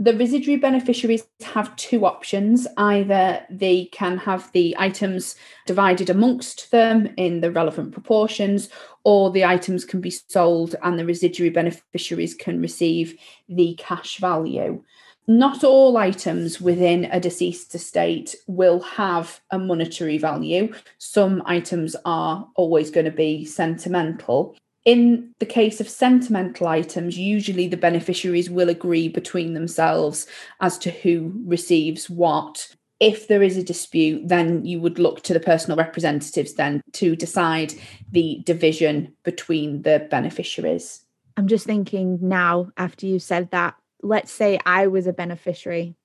The 0.00 0.16
residuary 0.16 0.58
beneficiaries 0.58 1.24
have 1.42 1.76
two 1.76 2.04
options. 2.04 2.66
Either 2.76 3.46
they 3.48 3.84
can 3.86 4.18
have 4.18 4.50
the 4.50 4.74
items 4.76 5.36
divided 5.66 6.10
amongst 6.10 6.72
them 6.72 7.14
in 7.16 7.40
the 7.40 7.52
relevant 7.52 7.92
proportions, 7.92 8.68
or 9.04 9.30
the 9.30 9.44
items 9.44 9.84
can 9.84 10.00
be 10.00 10.10
sold 10.10 10.74
and 10.82 10.98
the 10.98 11.06
residuary 11.06 11.50
beneficiaries 11.50 12.34
can 12.34 12.60
receive 12.60 13.16
the 13.48 13.76
cash 13.78 14.18
value. 14.18 14.82
Not 15.26 15.64
all 15.64 15.96
items 15.96 16.60
within 16.60 17.06
a 17.06 17.18
deceased 17.18 17.74
estate 17.74 18.34
will 18.46 18.80
have 18.80 19.40
a 19.50 19.58
monetary 19.58 20.18
value. 20.18 20.74
Some 20.98 21.42
items 21.46 21.96
are 22.04 22.46
always 22.56 22.90
going 22.90 23.06
to 23.06 23.12
be 23.12 23.46
sentimental. 23.46 24.56
In 24.84 25.32
the 25.38 25.46
case 25.46 25.80
of 25.80 25.88
sentimental 25.88 26.66
items, 26.66 27.16
usually 27.16 27.68
the 27.68 27.76
beneficiaries 27.76 28.50
will 28.50 28.68
agree 28.68 29.08
between 29.08 29.54
themselves 29.54 30.26
as 30.60 30.76
to 30.78 30.90
who 30.90 31.32
receives 31.46 32.10
what 32.10 32.74
if 33.00 33.28
there 33.28 33.42
is 33.42 33.56
a 33.56 33.62
dispute, 33.62 34.28
then 34.28 34.64
you 34.64 34.80
would 34.80 34.98
look 34.98 35.22
to 35.22 35.34
the 35.34 35.40
personal 35.40 35.76
representatives 35.76 36.54
then 36.54 36.80
to 36.92 37.16
decide 37.16 37.74
the 38.12 38.40
division 38.44 39.14
between 39.24 39.82
the 39.82 40.06
beneficiaries. 40.10 41.04
I'm 41.36 41.48
just 41.48 41.66
thinking 41.66 42.18
now, 42.22 42.70
after 42.76 43.06
you 43.06 43.18
said 43.18 43.50
that, 43.50 43.74
let's 44.02 44.30
say 44.30 44.58
I 44.64 44.86
was 44.86 45.06
a 45.06 45.12
beneficiary, 45.12 45.96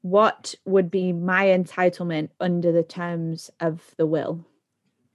what 0.00 0.54
would 0.64 0.90
be 0.90 1.12
my 1.12 1.46
entitlement 1.46 2.30
under 2.40 2.72
the 2.72 2.82
terms 2.82 3.50
of 3.60 3.94
the 3.96 4.06
will? 4.06 4.44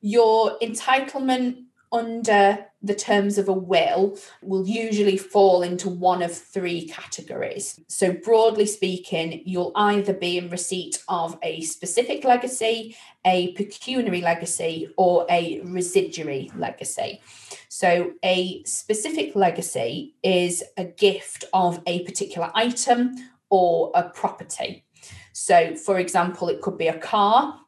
Your 0.01 0.57
entitlement 0.59 1.63
under 1.91 2.65
the 2.81 2.95
terms 2.95 3.37
of 3.37 3.49
a 3.49 3.53
will 3.53 4.17
will 4.41 4.65
usually 4.65 5.17
fall 5.17 5.61
into 5.61 5.89
one 5.89 6.21
of 6.21 6.33
three 6.33 6.87
categories. 6.87 7.79
So, 7.87 8.13
broadly 8.13 8.65
speaking, 8.65 9.41
you'll 9.45 9.73
either 9.75 10.13
be 10.13 10.37
in 10.37 10.49
receipt 10.49 11.03
of 11.09 11.37
a 11.43 11.61
specific 11.61 12.23
legacy, 12.23 12.95
a 13.25 13.51
pecuniary 13.53 14.21
legacy, 14.21 14.89
or 14.97 15.25
a 15.29 15.61
residuary 15.63 16.51
legacy. 16.55 17.21
So, 17.67 18.13
a 18.23 18.63
specific 18.63 19.35
legacy 19.35 20.15
is 20.23 20.63
a 20.77 20.85
gift 20.85 21.43
of 21.53 21.81
a 21.85 22.03
particular 22.05 22.49
item 22.55 23.15
or 23.49 23.91
a 23.93 24.03
property. 24.09 24.85
So, 25.33 25.75
for 25.75 25.99
example, 25.99 26.49
it 26.49 26.61
could 26.61 26.77
be 26.77 26.87
a 26.87 26.97
car, 26.97 27.59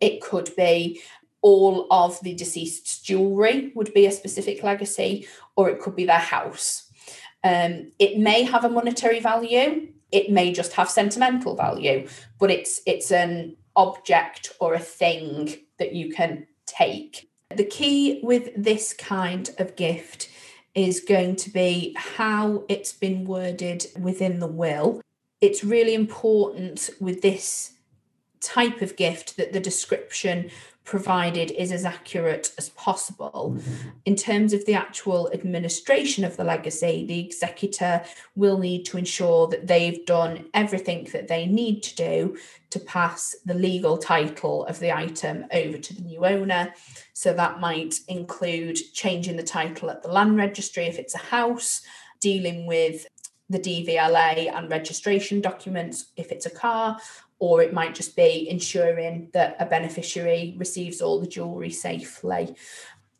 it 0.00 0.20
could 0.20 0.50
be 0.56 1.00
all 1.48 1.86
of 1.90 2.20
the 2.20 2.34
deceased's 2.34 2.98
jewelry 2.98 3.72
would 3.74 3.94
be 3.94 4.04
a 4.04 4.12
specific 4.12 4.62
legacy, 4.62 5.26
or 5.56 5.70
it 5.70 5.80
could 5.80 5.96
be 5.96 6.04
their 6.04 6.26
house. 6.36 6.90
Um, 7.42 7.92
it 7.98 8.18
may 8.18 8.42
have 8.42 8.64
a 8.64 8.68
monetary 8.68 9.20
value, 9.20 9.88
it 10.12 10.30
may 10.30 10.52
just 10.52 10.72
have 10.72 10.90
sentimental 10.90 11.54
value, 11.56 12.06
but 12.38 12.50
it's 12.50 12.82
it's 12.84 13.10
an 13.10 13.56
object 13.76 14.52
or 14.60 14.74
a 14.74 14.88
thing 15.00 15.56
that 15.78 15.94
you 15.94 16.10
can 16.12 16.46
take. 16.66 17.30
The 17.56 17.64
key 17.78 18.20
with 18.22 18.50
this 18.54 18.92
kind 18.92 19.48
of 19.58 19.76
gift 19.76 20.28
is 20.74 21.00
going 21.00 21.36
to 21.36 21.50
be 21.50 21.94
how 21.96 22.64
it's 22.68 22.92
been 22.92 23.24
worded 23.24 23.86
within 23.98 24.38
the 24.38 24.52
will. 24.62 25.00
It's 25.40 25.64
really 25.64 25.94
important 25.94 26.90
with 27.00 27.22
this 27.22 27.77
type 28.40 28.82
of 28.82 28.96
gift 28.96 29.36
that 29.36 29.52
the 29.52 29.60
description 29.60 30.50
provided 30.88 31.50
is 31.50 31.70
as 31.70 31.84
accurate 31.84 32.50
as 32.56 32.70
possible. 32.70 33.58
In 34.06 34.16
terms 34.16 34.54
of 34.54 34.64
the 34.64 34.72
actual 34.72 35.30
administration 35.34 36.24
of 36.24 36.38
the 36.38 36.44
legacy, 36.44 37.04
the 37.06 37.20
executor 37.20 38.02
will 38.36 38.56
need 38.56 38.84
to 38.86 38.96
ensure 38.96 39.46
that 39.48 39.66
they've 39.66 40.06
done 40.06 40.46
everything 40.54 41.06
that 41.12 41.28
they 41.28 41.44
need 41.44 41.82
to 41.82 41.94
do 41.94 42.38
to 42.70 42.80
pass 42.80 43.36
the 43.44 43.52
legal 43.52 43.98
title 43.98 44.64
of 44.64 44.78
the 44.78 44.90
item 44.90 45.44
over 45.52 45.76
to 45.76 45.94
the 45.94 46.00
new 46.00 46.24
owner. 46.24 46.72
So 47.12 47.34
that 47.34 47.60
might 47.60 47.96
include 48.08 48.78
changing 48.94 49.36
the 49.36 49.42
title 49.42 49.90
at 49.90 50.02
the 50.02 50.08
land 50.08 50.38
registry 50.38 50.86
if 50.86 50.98
it's 50.98 51.14
a 51.14 51.18
house, 51.18 51.82
dealing 52.20 52.66
with 52.66 53.06
the 53.50 53.58
DVLA 53.58 54.54
and 54.54 54.70
registration 54.70 55.40
documents 55.40 56.12
if 56.16 56.32
it's 56.32 56.46
a 56.46 56.50
car, 56.50 56.98
or 57.38 57.62
it 57.62 57.72
might 57.72 57.94
just 57.94 58.16
be 58.16 58.48
ensuring 58.48 59.28
that 59.32 59.56
a 59.60 59.66
beneficiary 59.66 60.54
receives 60.58 61.00
all 61.00 61.20
the 61.20 61.26
jewellery 61.26 61.70
safely. 61.70 62.54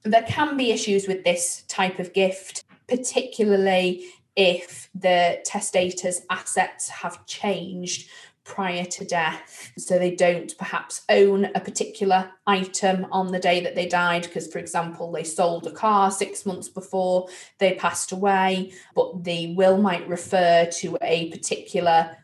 There 0.03 0.23
can 0.23 0.57
be 0.57 0.73
issues 0.73 1.07
with 1.07 1.25
this 1.25 1.65
type 1.69 1.99
of 1.99 2.13
gift, 2.13 2.65
particularly 2.87 4.05
if 4.37 4.89
the 4.95 5.41
testator's 5.45 6.23
assets 6.31 6.89
have 6.89 7.27
changed 7.27 8.09
prior 8.45 8.85
to 8.85 9.05
death. 9.05 9.73
So 9.77 9.99
they 9.99 10.15
don't 10.15 10.57
perhaps 10.57 11.03
own 11.09 11.47
a 11.55 11.61
particular 11.61 12.31
item 12.47 13.07
on 13.13 13.31
the 13.31 13.39
day 13.39 13.61
that 13.61 13.75
they 13.75 13.87
died, 13.87 14.23
because, 14.23 14.47
for 14.51 14.59
example, 14.59 15.13
they 15.13 15.25
sold 15.25 15.67
a 15.67 15.71
car 15.71 16.11
six 16.11 16.47
months 16.47 16.69
before 16.69 17.29
they 17.59 17.75
passed 17.75 18.11
away, 18.11 18.73
but 18.95 19.25
the 19.25 19.55
will 19.55 19.77
might 19.77 20.09
refer 20.09 20.65
to 20.79 20.97
a 21.03 21.31
particular 21.31 22.17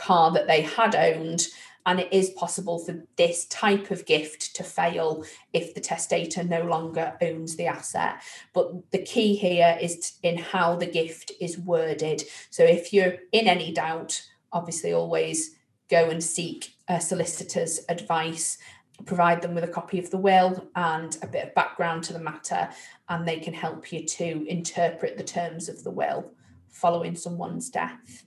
car 0.00 0.32
that 0.32 0.46
they 0.46 0.62
had 0.62 0.94
owned. 0.94 1.46
And 1.86 1.98
it 1.98 2.12
is 2.12 2.30
possible 2.30 2.78
for 2.78 3.04
this 3.16 3.46
type 3.46 3.90
of 3.90 4.04
gift 4.04 4.54
to 4.56 4.62
fail 4.62 5.24
if 5.52 5.74
the 5.74 5.80
testator 5.80 6.44
no 6.44 6.62
longer 6.62 7.14
owns 7.22 7.56
the 7.56 7.66
asset. 7.66 8.22
But 8.52 8.90
the 8.90 9.02
key 9.02 9.34
here 9.34 9.78
is 9.80 10.18
in 10.22 10.36
how 10.36 10.76
the 10.76 10.86
gift 10.86 11.32
is 11.40 11.58
worded. 11.58 12.22
So 12.50 12.64
if 12.64 12.92
you're 12.92 13.14
in 13.32 13.48
any 13.48 13.72
doubt, 13.72 14.22
obviously 14.52 14.92
always 14.92 15.56
go 15.88 16.10
and 16.10 16.22
seek 16.22 16.74
a 16.86 17.00
solicitor's 17.00 17.80
advice 17.88 18.58
provide 19.06 19.42
them 19.42 19.54
with 19.54 19.64
a 19.64 19.68
copy 19.68 19.98
of 19.98 20.10
the 20.10 20.18
will 20.18 20.68
and 20.76 21.16
a 21.22 21.26
bit 21.26 21.48
of 21.48 21.54
background 21.54 22.04
to 22.04 22.12
the 22.12 22.18
matter, 22.18 22.68
and 23.08 23.26
they 23.26 23.38
can 23.38 23.54
help 23.54 23.92
you 23.92 24.04
to 24.04 24.46
interpret 24.48 25.16
the 25.16 25.24
terms 25.24 25.68
of 25.68 25.82
the 25.84 25.90
will 25.90 26.30
following 26.68 27.16
someone's 27.16 27.70
death. 27.70 28.24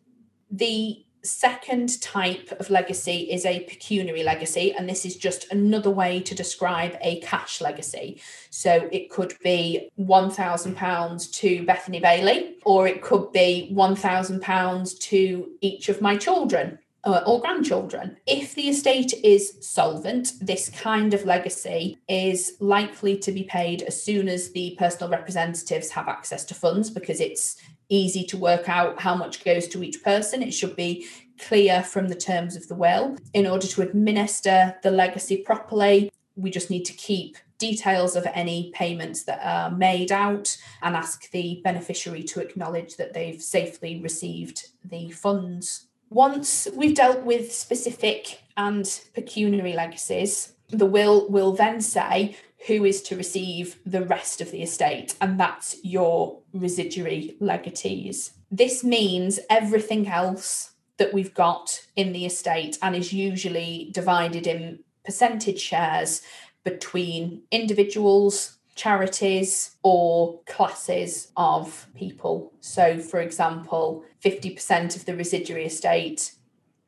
The 0.52 1.06
second 1.24 2.02
type 2.02 2.52
of 2.60 2.70
legacy 2.70 3.32
is 3.32 3.46
a 3.46 3.62
pecuniary 3.62 4.24
legacy, 4.24 4.74
and 4.74 4.88
this 4.88 5.06
is 5.06 5.16
just 5.16 5.52
another 5.52 5.90
way 5.90 6.20
to 6.20 6.36
describe 6.36 6.98
a 7.02 7.20
cash 7.22 7.62
legacy. 7.62 8.22
So 8.50 8.90
it 8.92 9.10
could 9.10 9.34
be 9.44 9.90
£1,000 10.00 11.32
to 11.34 11.66
Bethany 11.66 12.00
Bailey, 12.00 12.56
or 12.66 12.88
it 12.88 13.02
could 13.02 13.32
be 13.32 13.72
£1,000 13.74 15.00
to 15.00 15.52
each 15.62 15.90
of 15.90 16.02
my 16.02 16.18
children. 16.18 16.80
Uh, 17.06 17.22
or 17.28 17.42
grandchildren. 17.42 18.16
If 18.26 18.56
the 18.56 18.70
estate 18.70 19.12
is 19.26 19.58
solvent, 19.60 20.36
this 20.40 20.70
kind 20.70 21.14
of 21.14 21.26
legacy 21.26 21.98
is 22.08 22.54
likely 22.62 23.18
to 23.18 23.32
be 23.34 23.44
paid 23.44 23.82
as 23.82 24.02
soon 24.02 24.30
as 24.30 24.54
the 24.54 24.78
personal 24.80 25.10
representatives 25.10 25.90
have 25.90 26.08
access 26.08 26.46
to 26.46 26.54
funds 26.54 26.90
because 26.90 27.20
it's 27.20 27.58
easy 27.94 28.24
to 28.26 28.38
work 28.38 28.68
out 28.68 29.00
how 29.02 29.16
much 29.16 29.44
goes 29.44 29.68
to 29.70 29.84
each 29.84 30.04
person. 30.04 30.42
It 30.42 30.54
should 30.54 30.76
be 30.76 31.08
clear 31.40 31.84
from 31.84 32.08
the 32.08 32.16
terms 32.16 32.56
of 32.56 32.68
the 32.68 32.76
will. 32.76 33.18
In 33.34 33.48
order 33.48 33.68
to 33.68 33.82
administer 33.82 34.76
the 34.84 34.92
legacy 34.92 35.38
properly, 35.38 36.12
we 36.36 36.50
just 36.50 36.70
need 36.70 36.86
to 36.86 36.94
keep 36.94 37.38
details 37.60 38.16
of 38.16 38.28
any 38.34 38.72
payments 38.74 39.24
that 39.24 39.40
are 39.44 39.72
made 39.72 40.12
out 40.12 40.58
and 40.82 40.96
ask 40.96 41.30
the 41.32 41.62
beneficiary 41.64 42.24
to 42.24 42.42
acknowledge 42.42 42.98
that 42.98 43.14
they've 43.14 43.42
safely 43.42 44.02
received 44.02 44.70
the 44.84 45.10
funds. 45.12 45.88
Once 46.10 46.68
we've 46.76 46.96
dealt 46.96 47.24
with 47.24 47.54
specific 47.54 48.42
and 48.58 49.02
pecuniary 49.14 49.74
legacies, 49.74 50.53
the 50.70 50.86
will 50.86 51.30
will 51.30 51.54
then 51.54 51.82
say 51.82 52.36
who 52.68 52.86
is 52.86 53.02
to 53.04 53.18
receive 53.18 53.78
the 53.86 54.04
rest 54.04 54.42
of 54.42 54.52
the 54.52 54.64
estate, 54.64 55.16
and 55.20 55.40
that's 55.40 55.78
your 55.84 56.40
residuary 56.54 57.36
legatees. 57.42 58.32
This 58.50 58.84
means 58.84 59.40
everything 59.50 60.08
else 60.08 60.72
that 60.98 61.14
we've 61.14 61.34
got 61.34 61.86
in 61.96 62.14
the 62.14 62.26
estate 62.26 62.78
and 62.82 62.96
is 62.96 63.12
usually 63.12 63.90
divided 63.92 64.48
in 64.48 64.80
percentage 65.04 65.60
shares 65.60 66.22
between 66.64 67.42
individuals, 67.52 68.58
charities, 68.76 69.76
or 69.84 70.40
classes 70.46 71.32
of 71.36 71.88
people. 71.96 72.54
So, 72.62 73.00
for 73.00 73.20
example, 73.20 74.06
50% 74.24 74.96
of 74.96 75.06
the 75.06 75.16
residuary 75.16 75.66
estate 75.66 76.34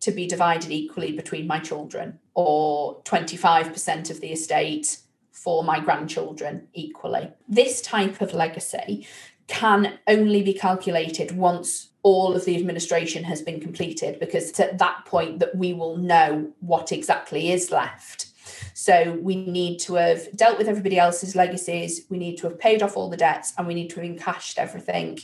to 0.05 0.11
be 0.11 0.27
divided 0.27 0.71
equally 0.71 1.11
between 1.11 1.47
my 1.47 1.59
children, 1.59 2.19
or 2.35 3.01
25% 3.03 4.11
of 4.11 4.21
the 4.21 4.31
estate 4.31 4.99
for 5.31 5.63
my 5.63 5.79
grandchildren 5.79 6.67
equally. 6.73 7.31
This 7.49 7.81
type 7.81 8.21
of 8.21 8.31
legacy 8.31 9.07
can 9.47 9.97
only 10.07 10.43
be 10.43 10.53
calculated 10.53 11.35
once 11.35 11.89
all 12.03 12.35
of 12.35 12.45
the 12.45 12.55
administration 12.55 13.23
has 13.23 13.41
been 13.41 13.59
completed 13.59 14.19
because 14.19 14.49
it's 14.49 14.59
at 14.59 14.77
that 14.77 15.05
point 15.05 15.39
that 15.39 15.55
we 15.55 15.73
will 15.73 15.97
know 15.97 16.53
what 16.59 16.91
exactly 16.91 17.51
is 17.51 17.71
left. 17.71 18.27
So 18.75 19.17
we 19.23 19.35
need 19.35 19.79
to 19.79 19.95
have 19.95 20.31
dealt 20.37 20.59
with 20.59 20.67
everybody 20.67 20.99
else's 20.99 21.35
legacies, 21.35 22.05
we 22.11 22.19
need 22.19 22.37
to 22.37 22.47
have 22.47 22.59
paid 22.59 22.83
off 22.83 22.95
all 22.95 23.09
the 23.09 23.17
debts, 23.17 23.53
and 23.57 23.65
we 23.65 23.73
need 23.73 23.89
to 23.89 23.95
have 23.95 24.05
encashed 24.05 24.59
everything 24.59 25.17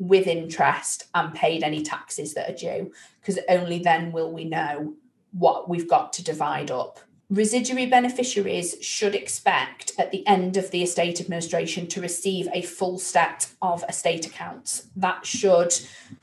with 0.00 0.26
interest 0.26 1.04
and 1.14 1.32
paid 1.32 1.62
any 1.62 1.82
taxes 1.82 2.34
that 2.34 2.50
are 2.50 2.56
due 2.56 2.90
because 3.20 3.38
only 3.48 3.78
then 3.78 4.10
will 4.10 4.32
we 4.32 4.44
know 4.44 4.94
what 5.30 5.68
we've 5.68 5.88
got 5.88 6.12
to 6.12 6.24
divide 6.24 6.72
up 6.72 6.98
Residuary 7.30 7.86
beneficiaries 7.86 8.74
should 8.80 9.14
expect 9.14 9.92
at 9.96 10.10
the 10.10 10.26
end 10.26 10.56
of 10.56 10.72
the 10.72 10.82
estate 10.82 11.20
administration 11.20 11.86
to 11.86 12.00
receive 12.00 12.48
a 12.52 12.62
full 12.62 12.98
set 12.98 13.52
of 13.62 13.84
estate 13.88 14.26
accounts. 14.26 14.88
That 14.96 15.24
should 15.24 15.72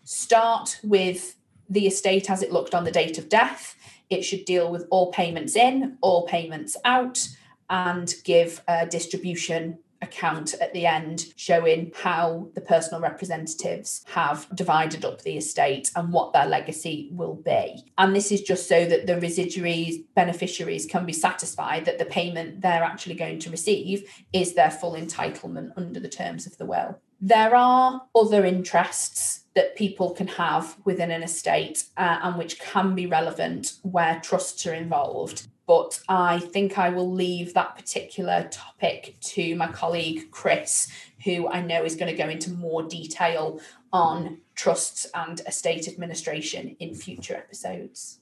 start 0.04 0.82
with 0.84 1.38
the 1.70 1.88
estate 1.88 2.30
as 2.30 2.44
it 2.44 2.52
looked 2.52 2.76
on 2.76 2.84
the 2.84 2.92
date 2.92 3.18
of 3.18 3.30
death. 3.30 3.78
It 4.10 4.24
should 4.24 4.44
deal 4.44 4.70
with 4.70 4.86
all 4.90 5.14
payments 5.14 5.56
in, 5.56 5.98
all 6.02 6.28
payments 6.28 6.76
out, 6.84 7.26
and 7.70 8.14
give 8.26 8.62
a 8.68 8.86
distribution 8.86 9.80
account 10.02 10.54
at 10.56 10.74
the 10.74 10.86
end 10.86 11.26
showing 11.36 11.92
how 11.96 12.50
the 12.54 12.62
personal 12.62 13.02
representatives 13.02 14.04
have 14.08 14.48
divided 14.56 15.04
up 15.06 15.22
the 15.22 15.38
estate 15.38 15.92
and 15.96 16.12
what 16.12 16.34
their 16.34 16.46
legacy 16.46 17.10
will 17.12 17.36
be. 17.36 17.84
And 17.98 18.16
this 18.16 18.32
is 18.32 18.42
just 18.42 18.68
so 18.68 18.86
that 18.86 19.08
the 19.08 19.20
residuary 19.20 20.06
beneficiaries 20.16 20.86
can 20.86 21.06
be 21.06 21.14
satisfied 21.14 21.86
that 21.86 22.00
the 22.00 22.06
payment 22.06 22.62
they're 22.62 22.84
actually 22.84 23.16
going 23.16 23.40
to 23.40 23.50
receive 23.50 24.10
is 24.34 24.54
their 24.54 24.72
full 24.72 24.94
entitlement 24.94 25.72
under 25.78 26.00
the 26.00 26.10
terms 26.10 26.46
of 26.46 26.58
the 26.58 26.66
will. 26.66 27.00
There 27.20 27.56
are 27.56 28.04
other 28.16 28.46
interests 28.46 29.46
that 29.56 29.76
people 29.76 30.12
can 30.12 30.28
have 30.28 30.78
within 30.86 31.10
an 31.10 31.24
estate 31.24 31.86
uh, 31.98 32.20
and 32.22 32.38
which 32.38 32.60
can 32.60 32.94
be 32.94 33.08
relevant 33.08 33.74
where 33.82 34.20
trusts 34.24 34.68
are 34.68 34.74
involved 34.74 35.48
but 35.68 36.00
I 36.08 36.40
think 36.40 36.78
I 36.78 36.90
will 36.90 37.12
leave 37.12 37.54
that 37.54 37.76
particular 37.76 38.48
topic 38.50 39.18
to 39.22 39.56
my 39.56 39.68
colleague 39.68 40.32
Chris, 40.32 40.90
who 41.26 41.50
I 41.50 41.62
know 41.62 41.84
is 41.84 41.98
going 41.98 42.10
to 42.10 42.18
go 42.18 42.30
into 42.30 42.52
more 42.52 42.84
detail 42.84 43.60
on 43.92 44.40
trusts 44.56 45.06
and 45.14 45.42
estate 45.46 45.88
administration 45.90 46.78
in 46.80 46.96
future 46.96 47.36
episodes. 47.36 48.20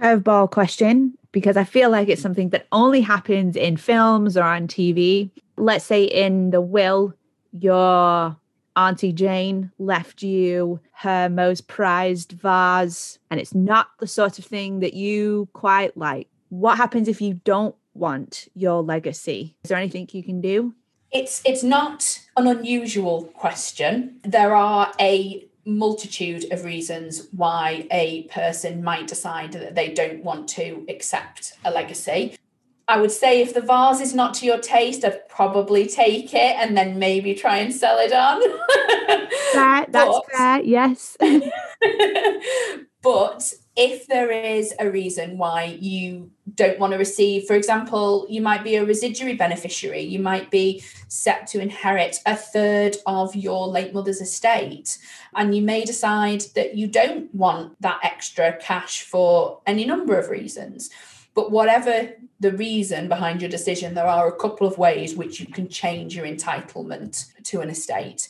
Curveball 0.00 0.50
question 0.50 1.16
because 1.30 1.56
I 1.56 1.64
feel 1.64 1.90
like 1.90 2.08
it's 2.08 2.22
something 2.22 2.50
that 2.50 2.66
only 2.72 3.00
happens 3.00 3.56
in 3.56 3.76
films 3.76 4.36
or 4.36 4.42
on 4.42 4.66
TV. 4.66 5.30
Let's 5.56 5.84
say 5.84 6.04
in 6.04 6.50
the 6.50 6.60
will, 6.60 7.14
your 7.52 8.36
Auntie 8.76 9.12
Jane 9.12 9.70
left 9.78 10.22
you 10.22 10.80
her 10.92 11.28
most 11.28 11.68
prized 11.68 12.32
vase, 12.32 13.18
and 13.30 13.38
it's 13.38 13.54
not 13.54 13.88
the 14.00 14.06
sort 14.08 14.40
of 14.40 14.44
thing 14.44 14.80
that 14.80 14.94
you 14.94 15.48
quite 15.52 15.96
like 15.96 16.28
what 16.60 16.76
happens 16.76 17.08
if 17.08 17.20
you 17.20 17.34
don't 17.44 17.74
want 17.94 18.48
your 18.54 18.82
legacy? 18.82 19.56
Is 19.64 19.68
there 19.68 19.78
anything 19.78 20.08
you 20.12 20.22
can 20.22 20.40
do? 20.40 20.74
It's 21.10 21.42
it's 21.44 21.62
not 21.62 22.20
an 22.36 22.46
unusual 22.46 23.24
question. 23.34 24.20
There 24.22 24.54
are 24.54 24.92
a 25.00 25.46
multitude 25.66 26.52
of 26.52 26.64
reasons 26.64 27.28
why 27.32 27.86
a 27.90 28.24
person 28.24 28.84
might 28.84 29.06
decide 29.06 29.52
that 29.52 29.74
they 29.74 29.92
don't 29.92 30.22
want 30.22 30.48
to 30.48 30.84
accept 30.88 31.54
a 31.64 31.70
legacy. 31.70 32.36
I 32.86 33.00
would 33.00 33.12
say 33.12 33.40
if 33.40 33.54
the 33.54 33.62
vase 33.62 34.00
is 34.00 34.14
not 34.14 34.34
to 34.34 34.46
your 34.46 34.58
taste, 34.58 35.04
I'd 35.04 35.26
probably 35.28 35.86
take 35.86 36.34
it 36.34 36.56
and 36.58 36.76
then 36.76 36.98
maybe 36.98 37.34
try 37.34 37.58
and 37.58 37.72
sell 37.72 37.98
it 37.98 38.12
on. 38.12 38.42
Fair, 39.52 39.86
that's 39.88 40.20
but, 40.28 40.36
fair, 40.36 40.62
yes. 40.62 41.16
but 43.02 43.54
if 43.76 44.06
there 44.06 44.30
is 44.30 44.74
a 44.78 44.90
reason 44.90 45.38
why 45.38 45.76
you 45.80 46.30
don't 46.54 46.78
want 46.78 46.92
to 46.92 46.98
receive, 46.98 47.46
for 47.46 47.54
example, 47.54 48.26
you 48.28 48.40
might 48.40 48.62
be 48.62 48.76
a 48.76 48.84
residuary 48.84 49.34
beneficiary, 49.34 50.00
you 50.00 50.18
might 50.18 50.50
be 50.50 50.82
set 51.08 51.46
to 51.48 51.60
inherit 51.60 52.20
a 52.26 52.36
third 52.36 52.96
of 53.06 53.34
your 53.34 53.66
late 53.66 53.92
mother's 53.92 54.20
estate, 54.20 54.98
and 55.34 55.54
you 55.54 55.62
may 55.62 55.84
decide 55.84 56.42
that 56.54 56.76
you 56.76 56.86
don't 56.86 57.34
want 57.34 57.80
that 57.80 58.00
extra 58.02 58.56
cash 58.58 59.02
for 59.02 59.60
any 59.66 59.84
number 59.84 60.18
of 60.18 60.30
reasons. 60.30 60.90
But 61.34 61.50
whatever 61.50 62.10
the 62.38 62.52
reason 62.52 63.08
behind 63.08 63.40
your 63.40 63.50
decision, 63.50 63.94
there 63.94 64.06
are 64.06 64.28
a 64.28 64.36
couple 64.36 64.66
of 64.66 64.78
ways 64.78 65.16
which 65.16 65.40
you 65.40 65.46
can 65.46 65.68
change 65.68 66.14
your 66.14 66.26
entitlement 66.26 67.32
to 67.44 67.60
an 67.60 67.70
estate. 67.70 68.28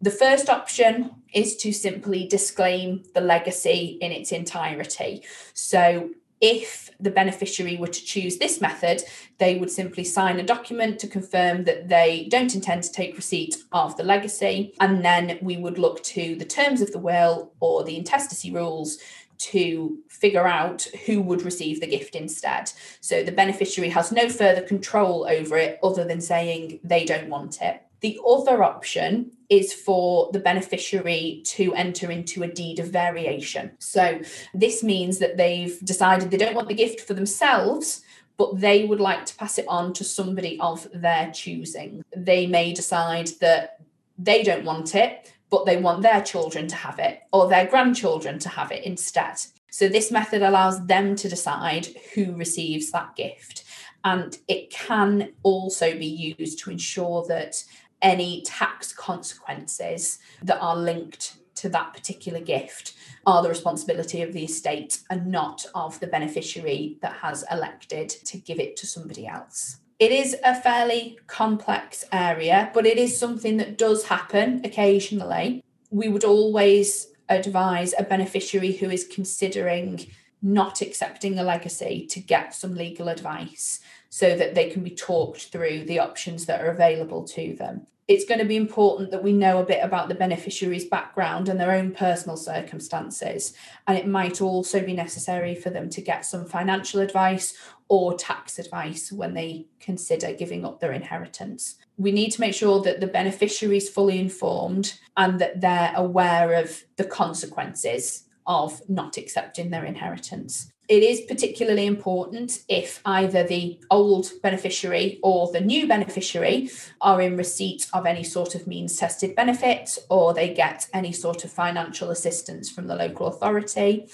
The 0.00 0.10
first 0.10 0.48
option 0.48 1.10
is 1.34 1.56
to 1.56 1.72
simply 1.72 2.26
disclaim 2.26 3.02
the 3.14 3.20
legacy 3.20 3.98
in 4.00 4.12
its 4.12 4.32
entirety. 4.32 5.24
So, 5.54 6.10
if 6.40 6.87
the 7.00 7.10
beneficiary 7.10 7.76
were 7.76 7.86
to 7.86 8.04
choose 8.04 8.38
this 8.38 8.60
method, 8.60 9.02
they 9.38 9.58
would 9.58 9.70
simply 9.70 10.04
sign 10.04 10.40
a 10.40 10.42
document 10.42 10.98
to 10.98 11.06
confirm 11.06 11.64
that 11.64 11.88
they 11.88 12.26
don't 12.30 12.54
intend 12.54 12.82
to 12.82 12.92
take 12.92 13.16
receipt 13.16 13.56
of 13.72 13.96
the 13.96 14.02
legacy. 14.02 14.74
And 14.80 15.04
then 15.04 15.38
we 15.40 15.56
would 15.56 15.78
look 15.78 16.02
to 16.04 16.34
the 16.36 16.44
terms 16.44 16.80
of 16.80 16.92
the 16.92 16.98
will 16.98 17.52
or 17.60 17.84
the 17.84 17.96
intestacy 17.96 18.50
rules 18.50 18.98
to 19.38 19.98
figure 20.08 20.46
out 20.46 20.82
who 21.06 21.22
would 21.22 21.42
receive 21.42 21.80
the 21.80 21.86
gift 21.86 22.16
instead. 22.16 22.72
So 23.00 23.22
the 23.22 23.32
beneficiary 23.32 23.90
has 23.90 24.10
no 24.10 24.28
further 24.28 24.62
control 24.62 25.26
over 25.28 25.56
it 25.56 25.78
other 25.82 26.04
than 26.04 26.20
saying 26.20 26.80
they 26.82 27.04
don't 27.04 27.28
want 27.28 27.62
it. 27.62 27.80
The 28.00 28.18
other 28.26 28.62
option 28.62 29.32
is 29.48 29.72
for 29.72 30.30
the 30.32 30.40
beneficiary 30.40 31.42
to 31.44 31.74
enter 31.74 32.10
into 32.10 32.42
a 32.42 32.48
deed 32.48 32.78
of 32.78 32.88
variation. 32.88 33.72
So, 33.78 34.20
this 34.54 34.82
means 34.82 35.18
that 35.18 35.36
they've 35.36 35.78
decided 35.84 36.30
they 36.30 36.36
don't 36.36 36.54
want 36.54 36.68
the 36.68 36.74
gift 36.74 37.00
for 37.00 37.14
themselves, 37.14 38.02
but 38.36 38.60
they 38.60 38.84
would 38.84 39.00
like 39.00 39.24
to 39.26 39.36
pass 39.36 39.58
it 39.58 39.66
on 39.68 39.92
to 39.94 40.04
somebody 40.04 40.58
of 40.60 40.86
their 40.92 41.30
choosing. 41.32 42.04
They 42.14 42.46
may 42.46 42.72
decide 42.72 43.28
that 43.40 43.80
they 44.18 44.42
don't 44.42 44.64
want 44.64 44.94
it, 44.94 45.32
but 45.50 45.64
they 45.64 45.78
want 45.78 46.02
their 46.02 46.22
children 46.22 46.68
to 46.68 46.76
have 46.76 46.98
it 46.98 47.22
or 47.32 47.48
their 47.48 47.66
grandchildren 47.66 48.38
to 48.40 48.48
have 48.48 48.70
it 48.70 48.84
instead. 48.84 49.38
So, 49.70 49.88
this 49.88 50.10
method 50.10 50.42
allows 50.42 50.86
them 50.86 51.16
to 51.16 51.28
decide 51.28 51.88
who 52.14 52.36
receives 52.36 52.90
that 52.90 53.16
gift. 53.16 53.64
And 54.04 54.38
it 54.46 54.70
can 54.70 55.32
also 55.42 55.98
be 55.98 56.34
used 56.38 56.60
to 56.60 56.70
ensure 56.70 57.24
that 57.28 57.64
any 58.02 58.42
tax 58.42 58.92
consequences 58.92 60.18
that 60.42 60.60
are 60.60 60.76
linked 60.76 61.36
to 61.56 61.68
that 61.68 61.92
particular 61.92 62.40
gift 62.40 62.94
are 63.26 63.42
the 63.42 63.48
responsibility 63.48 64.22
of 64.22 64.32
the 64.32 64.44
estate 64.44 65.00
and 65.10 65.26
not 65.26 65.66
of 65.74 65.98
the 66.00 66.06
beneficiary 66.06 66.98
that 67.02 67.14
has 67.14 67.44
elected 67.50 68.08
to 68.08 68.38
give 68.38 68.60
it 68.60 68.76
to 68.76 68.86
somebody 68.86 69.26
else. 69.26 69.78
It 69.98 70.12
is 70.12 70.36
a 70.44 70.54
fairly 70.54 71.18
complex 71.26 72.04
area, 72.12 72.70
but 72.72 72.86
it 72.86 72.98
is 72.98 73.18
something 73.18 73.56
that 73.56 73.76
does 73.76 74.04
happen 74.04 74.60
occasionally. 74.64 75.64
We 75.90 76.08
would 76.08 76.24
always 76.24 77.08
advise 77.28 77.94
a 77.98 78.04
beneficiary 78.04 78.72
who 78.72 78.90
is 78.90 79.08
considering 79.12 80.06
not 80.42 80.80
accepting 80.80 81.38
a 81.38 81.42
legacy 81.42 82.06
to 82.10 82.20
get 82.20 82.54
some 82.54 82.74
legal 82.74 83.08
advice 83.08 83.80
so 84.08 84.36
that 84.36 84.54
they 84.54 84.70
can 84.70 84.82
be 84.82 84.90
talked 84.90 85.46
through 85.46 85.84
the 85.84 85.98
options 85.98 86.46
that 86.46 86.60
are 86.60 86.70
available 86.70 87.24
to 87.24 87.54
them. 87.54 87.86
It's 88.06 88.24
going 88.24 88.38
to 88.38 88.46
be 88.46 88.56
important 88.56 89.10
that 89.10 89.22
we 89.22 89.34
know 89.34 89.60
a 89.60 89.66
bit 89.66 89.84
about 89.84 90.08
the 90.08 90.14
beneficiary's 90.14 90.86
background 90.86 91.50
and 91.50 91.60
their 91.60 91.72
own 91.72 91.92
personal 91.92 92.38
circumstances. 92.38 93.52
And 93.86 93.98
it 93.98 94.06
might 94.06 94.40
also 94.40 94.82
be 94.82 94.94
necessary 94.94 95.54
for 95.54 95.68
them 95.68 95.90
to 95.90 96.00
get 96.00 96.24
some 96.24 96.46
financial 96.46 97.00
advice 97.00 97.54
or 97.88 98.16
tax 98.16 98.58
advice 98.58 99.12
when 99.12 99.34
they 99.34 99.66
consider 99.78 100.32
giving 100.32 100.64
up 100.64 100.80
their 100.80 100.92
inheritance. 100.92 101.76
We 101.98 102.12
need 102.12 102.30
to 102.30 102.40
make 102.40 102.54
sure 102.54 102.80
that 102.82 103.00
the 103.00 103.06
beneficiary 103.06 103.76
is 103.76 103.90
fully 103.90 104.18
informed 104.18 104.98
and 105.18 105.38
that 105.40 105.60
they're 105.60 105.92
aware 105.94 106.54
of 106.54 106.84
the 106.96 107.04
consequences 107.04 108.24
of 108.48 108.82
not 108.88 109.16
accepting 109.16 109.70
their 109.70 109.84
inheritance 109.84 110.72
it 110.88 111.02
is 111.02 111.20
particularly 111.20 111.86
important 111.86 112.64
if 112.66 113.02
either 113.04 113.44
the 113.44 113.78
old 113.90 114.32
beneficiary 114.42 115.20
or 115.22 115.52
the 115.52 115.60
new 115.60 115.86
beneficiary 115.86 116.70
are 117.02 117.20
in 117.20 117.36
receipt 117.36 117.86
of 117.92 118.06
any 118.06 118.24
sort 118.24 118.54
of 118.54 118.66
means 118.66 118.96
tested 118.96 119.36
benefit 119.36 119.98
or 120.08 120.32
they 120.32 120.54
get 120.54 120.88
any 120.94 121.12
sort 121.12 121.44
of 121.44 121.52
financial 121.52 122.10
assistance 122.10 122.70
from 122.70 122.86
the 122.86 122.96
local 122.96 123.26
authority 123.26 124.08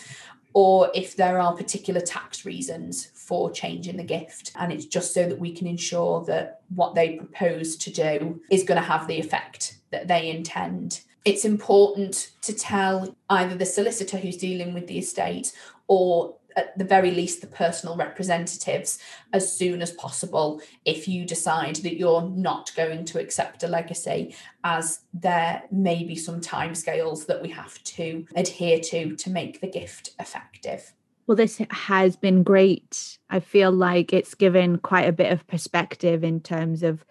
or 0.52 0.90
if 0.94 1.16
there 1.16 1.38
are 1.38 1.56
particular 1.56 2.00
tax 2.00 2.44
reasons 2.44 3.06
for 3.14 3.50
changing 3.50 3.96
the 3.96 4.04
gift. 4.04 4.52
And 4.56 4.72
it's 4.72 4.86
just 4.86 5.12
so 5.12 5.28
that 5.28 5.40
we 5.40 5.52
can 5.52 5.66
ensure 5.66 6.24
that 6.26 6.60
what 6.74 6.94
they 6.94 7.16
propose 7.16 7.76
to 7.78 7.92
do 7.92 8.40
is 8.50 8.62
going 8.62 8.80
to 8.80 8.86
have 8.86 9.06
the 9.08 9.18
effect 9.18 9.78
that 9.90 10.06
they 10.06 10.30
intend. 10.30 11.00
It's 11.24 11.44
important 11.44 12.32
to 12.42 12.52
tell 12.52 13.16
either 13.30 13.54
the 13.56 13.66
solicitor 13.66 14.18
who's 14.18 14.36
dealing 14.36 14.74
with 14.74 14.86
the 14.86 14.98
estate 14.98 15.52
or 15.86 16.36
at 16.56 16.76
the 16.78 16.84
very 16.84 17.10
least 17.10 17.40
the 17.40 17.46
personal 17.46 17.96
representatives 17.96 18.98
as 19.32 19.56
soon 19.56 19.82
as 19.82 19.90
possible 19.92 20.60
if 20.84 21.08
you 21.08 21.24
decide 21.24 21.76
that 21.76 21.96
you're 21.96 22.22
not 22.22 22.70
going 22.76 23.04
to 23.06 23.20
accept 23.20 23.62
a 23.62 23.68
legacy 23.68 24.34
as 24.62 25.00
there 25.12 25.62
may 25.72 26.04
be 26.04 26.14
some 26.14 26.40
timescales 26.40 27.26
that 27.26 27.42
we 27.42 27.48
have 27.48 27.82
to 27.82 28.24
adhere 28.36 28.78
to 28.78 29.16
to 29.16 29.30
make 29.30 29.60
the 29.60 29.66
gift 29.66 30.10
effective 30.20 30.92
well, 31.26 31.36
this 31.36 31.58
has 31.70 32.16
been 32.16 32.42
great. 32.42 33.18
I 33.30 33.40
feel 33.40 33.72
like 33.72 34.12
it's 34.12 34.34
given 34.34 34.76
quite 34.76 35.08
a 35.08 35.12
bit 35.12 35.32
of 35.32 35.46
perspective 35.46 36.22
in 36.22 36.40
terms 36.40 36.82
of 36.82 37.02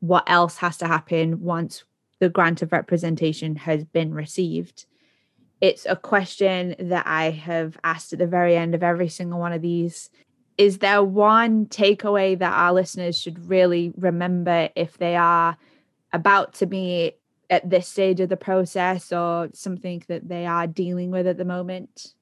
what 0.00 0.24
else 0.26 0.58
has 0.58 0.76
to 0.78 0.86
happen 0.86 1.40
once 1.40 1.84
the 2.22 2.30
grant 2.30 2.62
of 2.62 2.72
representation 2.72 3.56
has 3.56 3.84
been 3.84 4.14
received 4.14 4.86
it's 5.62 5.86
a 5.88 5.94
question 5.94 6.74
that 6.80 7.06
I 7.06 7.30
have 7.30 7.78
asked 7.84 8.12
at 8.12 8.18
the 8.18 8.26
very 8.26 8.56
end 8.56 8.74
of 8.74 8.82
every 8.82 9.08
single 9.08 9.38
one 9.38 9.52
of 9.52 9.62
these. 9.62 10.10
Is 10.58 10.78
there 10.78 11.04
one 11.04 11.66
takeaway 11.66 12.36
that 12.36 12.52
our 12.52 12.72
listeners 12.72 13.16
should 13.16 13.48
really 13.48 13.92
remember 13.96 14.70
if 14.74 14.98
they 14.98 15.14
are 15.14 15.56
about 16.12 16.54
to 16.54 16.66
be 16.66 17.12
at 17.48 17.70
this 17.70 17.86
stage 17.86 18.18
of 18.18 18.28
the 18.28 18.36
process 18.36 19.12
or 19.12 19.50
something 19.54 20.02
that 20.08 20.28
they 20.28 20.46
are 20.46 20.66
dealing 20.66 21.12
with 21.12 21.28
at 21.28 21.38
the 21.38 21.44
moment? 21.44 22.12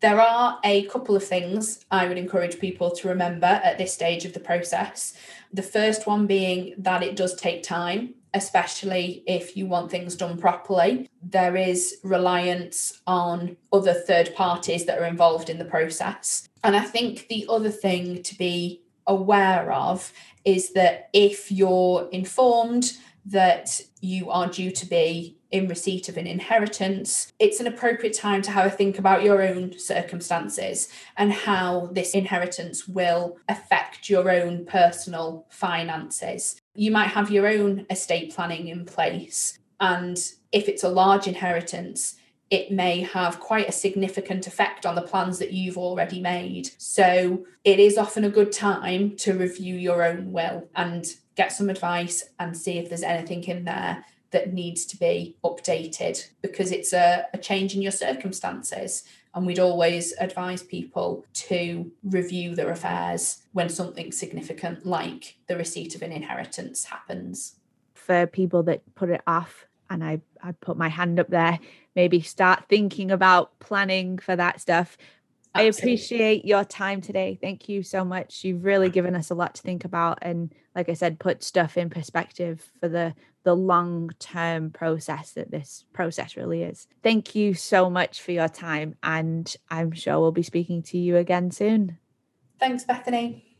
There 0.00 0.20
are 0.20 0.60
a 0.62 0.84
couple 0.84 1.16
of 1.16 1.24
things 1.24 1.86
I 1.90 2.06
would 2.06 2.18
encourage 2.18 2.60
people 2.60 2.90
to 2.96 3.08
remember 3.08 3.46
at 3.46 3.78
this 3.78 3.94
stage 3.94 4.26
of 4.26 4.34
the 4.34 4.40
process. 4.40 5.14
The 5.54 5.62
first 5.62 6.06
one 6.06 6.26
being 6.26 6.74
that 6.76 7.02
it 7.02 7.16
does 7.16 7.34
take 7.34 7.62
time 7.62 8.12
especially 8.34 9.22
if 9.26 9.56
you 9.56 9.66
want 9.66 9.90
things 9.90 10.16
done 10.16 10.36
properly. 10.36 11.08
There 11.22 11.56
is 11.56 11.98
reliance 12.02 13.00
on 13.06 13.56
other 13.72 13.94
third 13.94 14.34
parties 14.34 14.84
that 14.84 14.98
are 14.98 15.06
involved 15.06 15.48
in 15.48 15.58
the 15.58 15.64
process. 15.64 16.48
And 16.62 16.76
I 16.76 16.82
think 16.82 17.28
the 17.28 17.46
other 17.48 17.70
thing 17.70 18.22
to 18.24 18.36
be 18.36 18.82
aware 19.06 19.72
of 19.72 20.12
is 20.44 20.72
that 20.72 21.08
if 21.12 21.50
you're 21.52 22.08
informed 22.10 22.94
that 23.26 23.80
you 24.00 24.30
are 24.30 24.48
due 24.48 24.70
to 24.70 24.86
be 24.86 25.38
in 25.50 25.68
receipt 25.68 26.08
of 26.08 26.16
an 26.16 26.26
inheritance, 26.26 27.32
it's 27.38 27.60
an 27.60 27.66
appropriate 27.66 28.14
time 28.14 28.42
to 28.42 28.50
have 28.50 28.66
a 28.66 28.70
think 28.70 28.98
about 28.98 29.22
your 29.22 29.40
own 29.40 29.78
circumstances 29.78 30.88
and 31.16 31.32
how 31.32 31.88
this 31.92 32.12
inheritance 32.12 32.88
will 32.88 33.38
affect 33.48 34.10
your 34.10 34.28
own 34.30 34.66
personal 34.66 35.46
finances. 35.48 36.60
You 36.74 36.90
might 36.90 37.08
have 37.08 37.30
your 37.30 37.46
own 37.46 37.86
estate 37.90 38.34
planning 38.34 38.68
in 38.68 38.84
place, 38.84 39.58
and 39.80 40.18
if 40.52 40.68
it's 40.68 40.84
a 40.84 40.88
large 40.88 41.26
inheritance, 41.26 42.16
it 42.50 42.70
may 42.70 43.00
have 43.00 43.40
quite 43.40 43.68
a 43.68 43.72
significant 43.72 44.46
effect 44.46 44.84
on 44.84 44.94
the 44.94 45.02
plans 45.02 45.38
that 45.38 45.52
you've 45.52 45.78
already 45.78 46.20
made. 46.20 46.70
So, 46.78 47.46
it 47.64 47.80
is 47.80 47.96
often 47.96 48.24
a 48.24 48.30
good 48.30 48.52
time 48.52 49.16
to 49.16 49.32
review 49.32 49.76
your 49.76 50.04
own 50.04 50.32
will 50.32 50.68
and 50.74 51.06
get 51.36 51.52
some 51.52 51.70
advice 51.70 52.24
and 52.38 52.56
see 52.56 52.78
if 52.78 52.88
there's 52.88 53.02
anything 53.02 53.42
in 53.44 53.64
there 53.64 54.04
that 54.34 54.52
needs 54.52 54.84
to 54.84 54.96
be 54.96 55.36
updated 55.44 56.28
because 56.42 56.72
it's 56.72 56.92
a, 56.92 57.24
a 57.32 57.38
change 57.38 57.74
in 57.74 57.80
your 57.80 57.92
circumstances. 57.92 59.04
And 59.32 59.46
we'd 59.46 59.60
always 59.60 60.12
advise 60.18 60.62
people 60.62 61.24
to 61.34 61.90
review 62.02 62.56
their 62.56 62.70
affairs 62.70 63.42
when 63.52 63.68
something 63.68 64.10
significant 64.10 64.84
like 64.84 65.36
the 65.46 65.56
receipt 65.56 65.94
of 65.94 66.02
an 66.02 66.10
inheritance 66.10 66.84
happens. 66.84 67.56
For 67.94 68.26
people 68.26 68.64
that 68.64 68.82
put 68.96 69.08
it 69.08 69.22
off, 69.26 69.66
and 69.88 70.02
I, 70.02 70.20
I 70.42 70.50
put 70.52 70.76
my 70.76 70.88
hand 70.88 71.20
up 71.20 71.28
there, 71.28 71.60
maybe 71.94 72.20
start 72.20 72.64
thinking 72.68 73.12
about 73.12 73.56
planning 73.60 74.18
for 74.18 74.34
that 74.34 74.60
stuff. 74.60 74.98
Absolutely. 75.54 75.62
I 75.64 75.94
appreciate 75.94 76.44
your 76.44 76.64
time 76.64 77.00
today. 77.00 77.38
Thank 77.40 77.68
you 77.68 77.84
so 77.84 78.04
much. 78.04 78.42
You've 78.42 78.64
really 78.64 78.90
given 78.90 79.14
us 79.14 79.30
a 79.30 79.34
lot 79.34 79.54
to 79.54 79.62
think 79.62 79.84
about 79.84 80.18
and 80.22 80.52
like 80.74 80.88
I 80.88 80.94
said 80.94 81.20
put 81.20 81.44
stuff 81.44 81.76
in 81.76 81.90
perspective 81.90 82.72
for 82.80 82.88
the 82.88 83.14
the 83.44 83.54
long-term 83.54 84.70
process 84.70 85.32
that 85.32 85.50
this 85.50 85.84
process 85.92 86.36
really 86.36 86.62
is. 86.62 86.88
Thank 87.02 87.34
you 87.34 87.54
so 87.54 87.88
much 87.88 88.20
for 88.20 88.32
your 88.32 88.48
time 88.48 88.96
and 89.02 89.54
I'm 89.70 89.92
sure 89.92 90.18
we'll 90.18 90.32
be 90.32 90.42
speaking 90.42 90.82
to 90.84 90.98
you 90.98 91.16
again 91.16 91.50
soon. 91.50 91.98
Thanks 92.58 92.84
Bethany. 92.84 93.53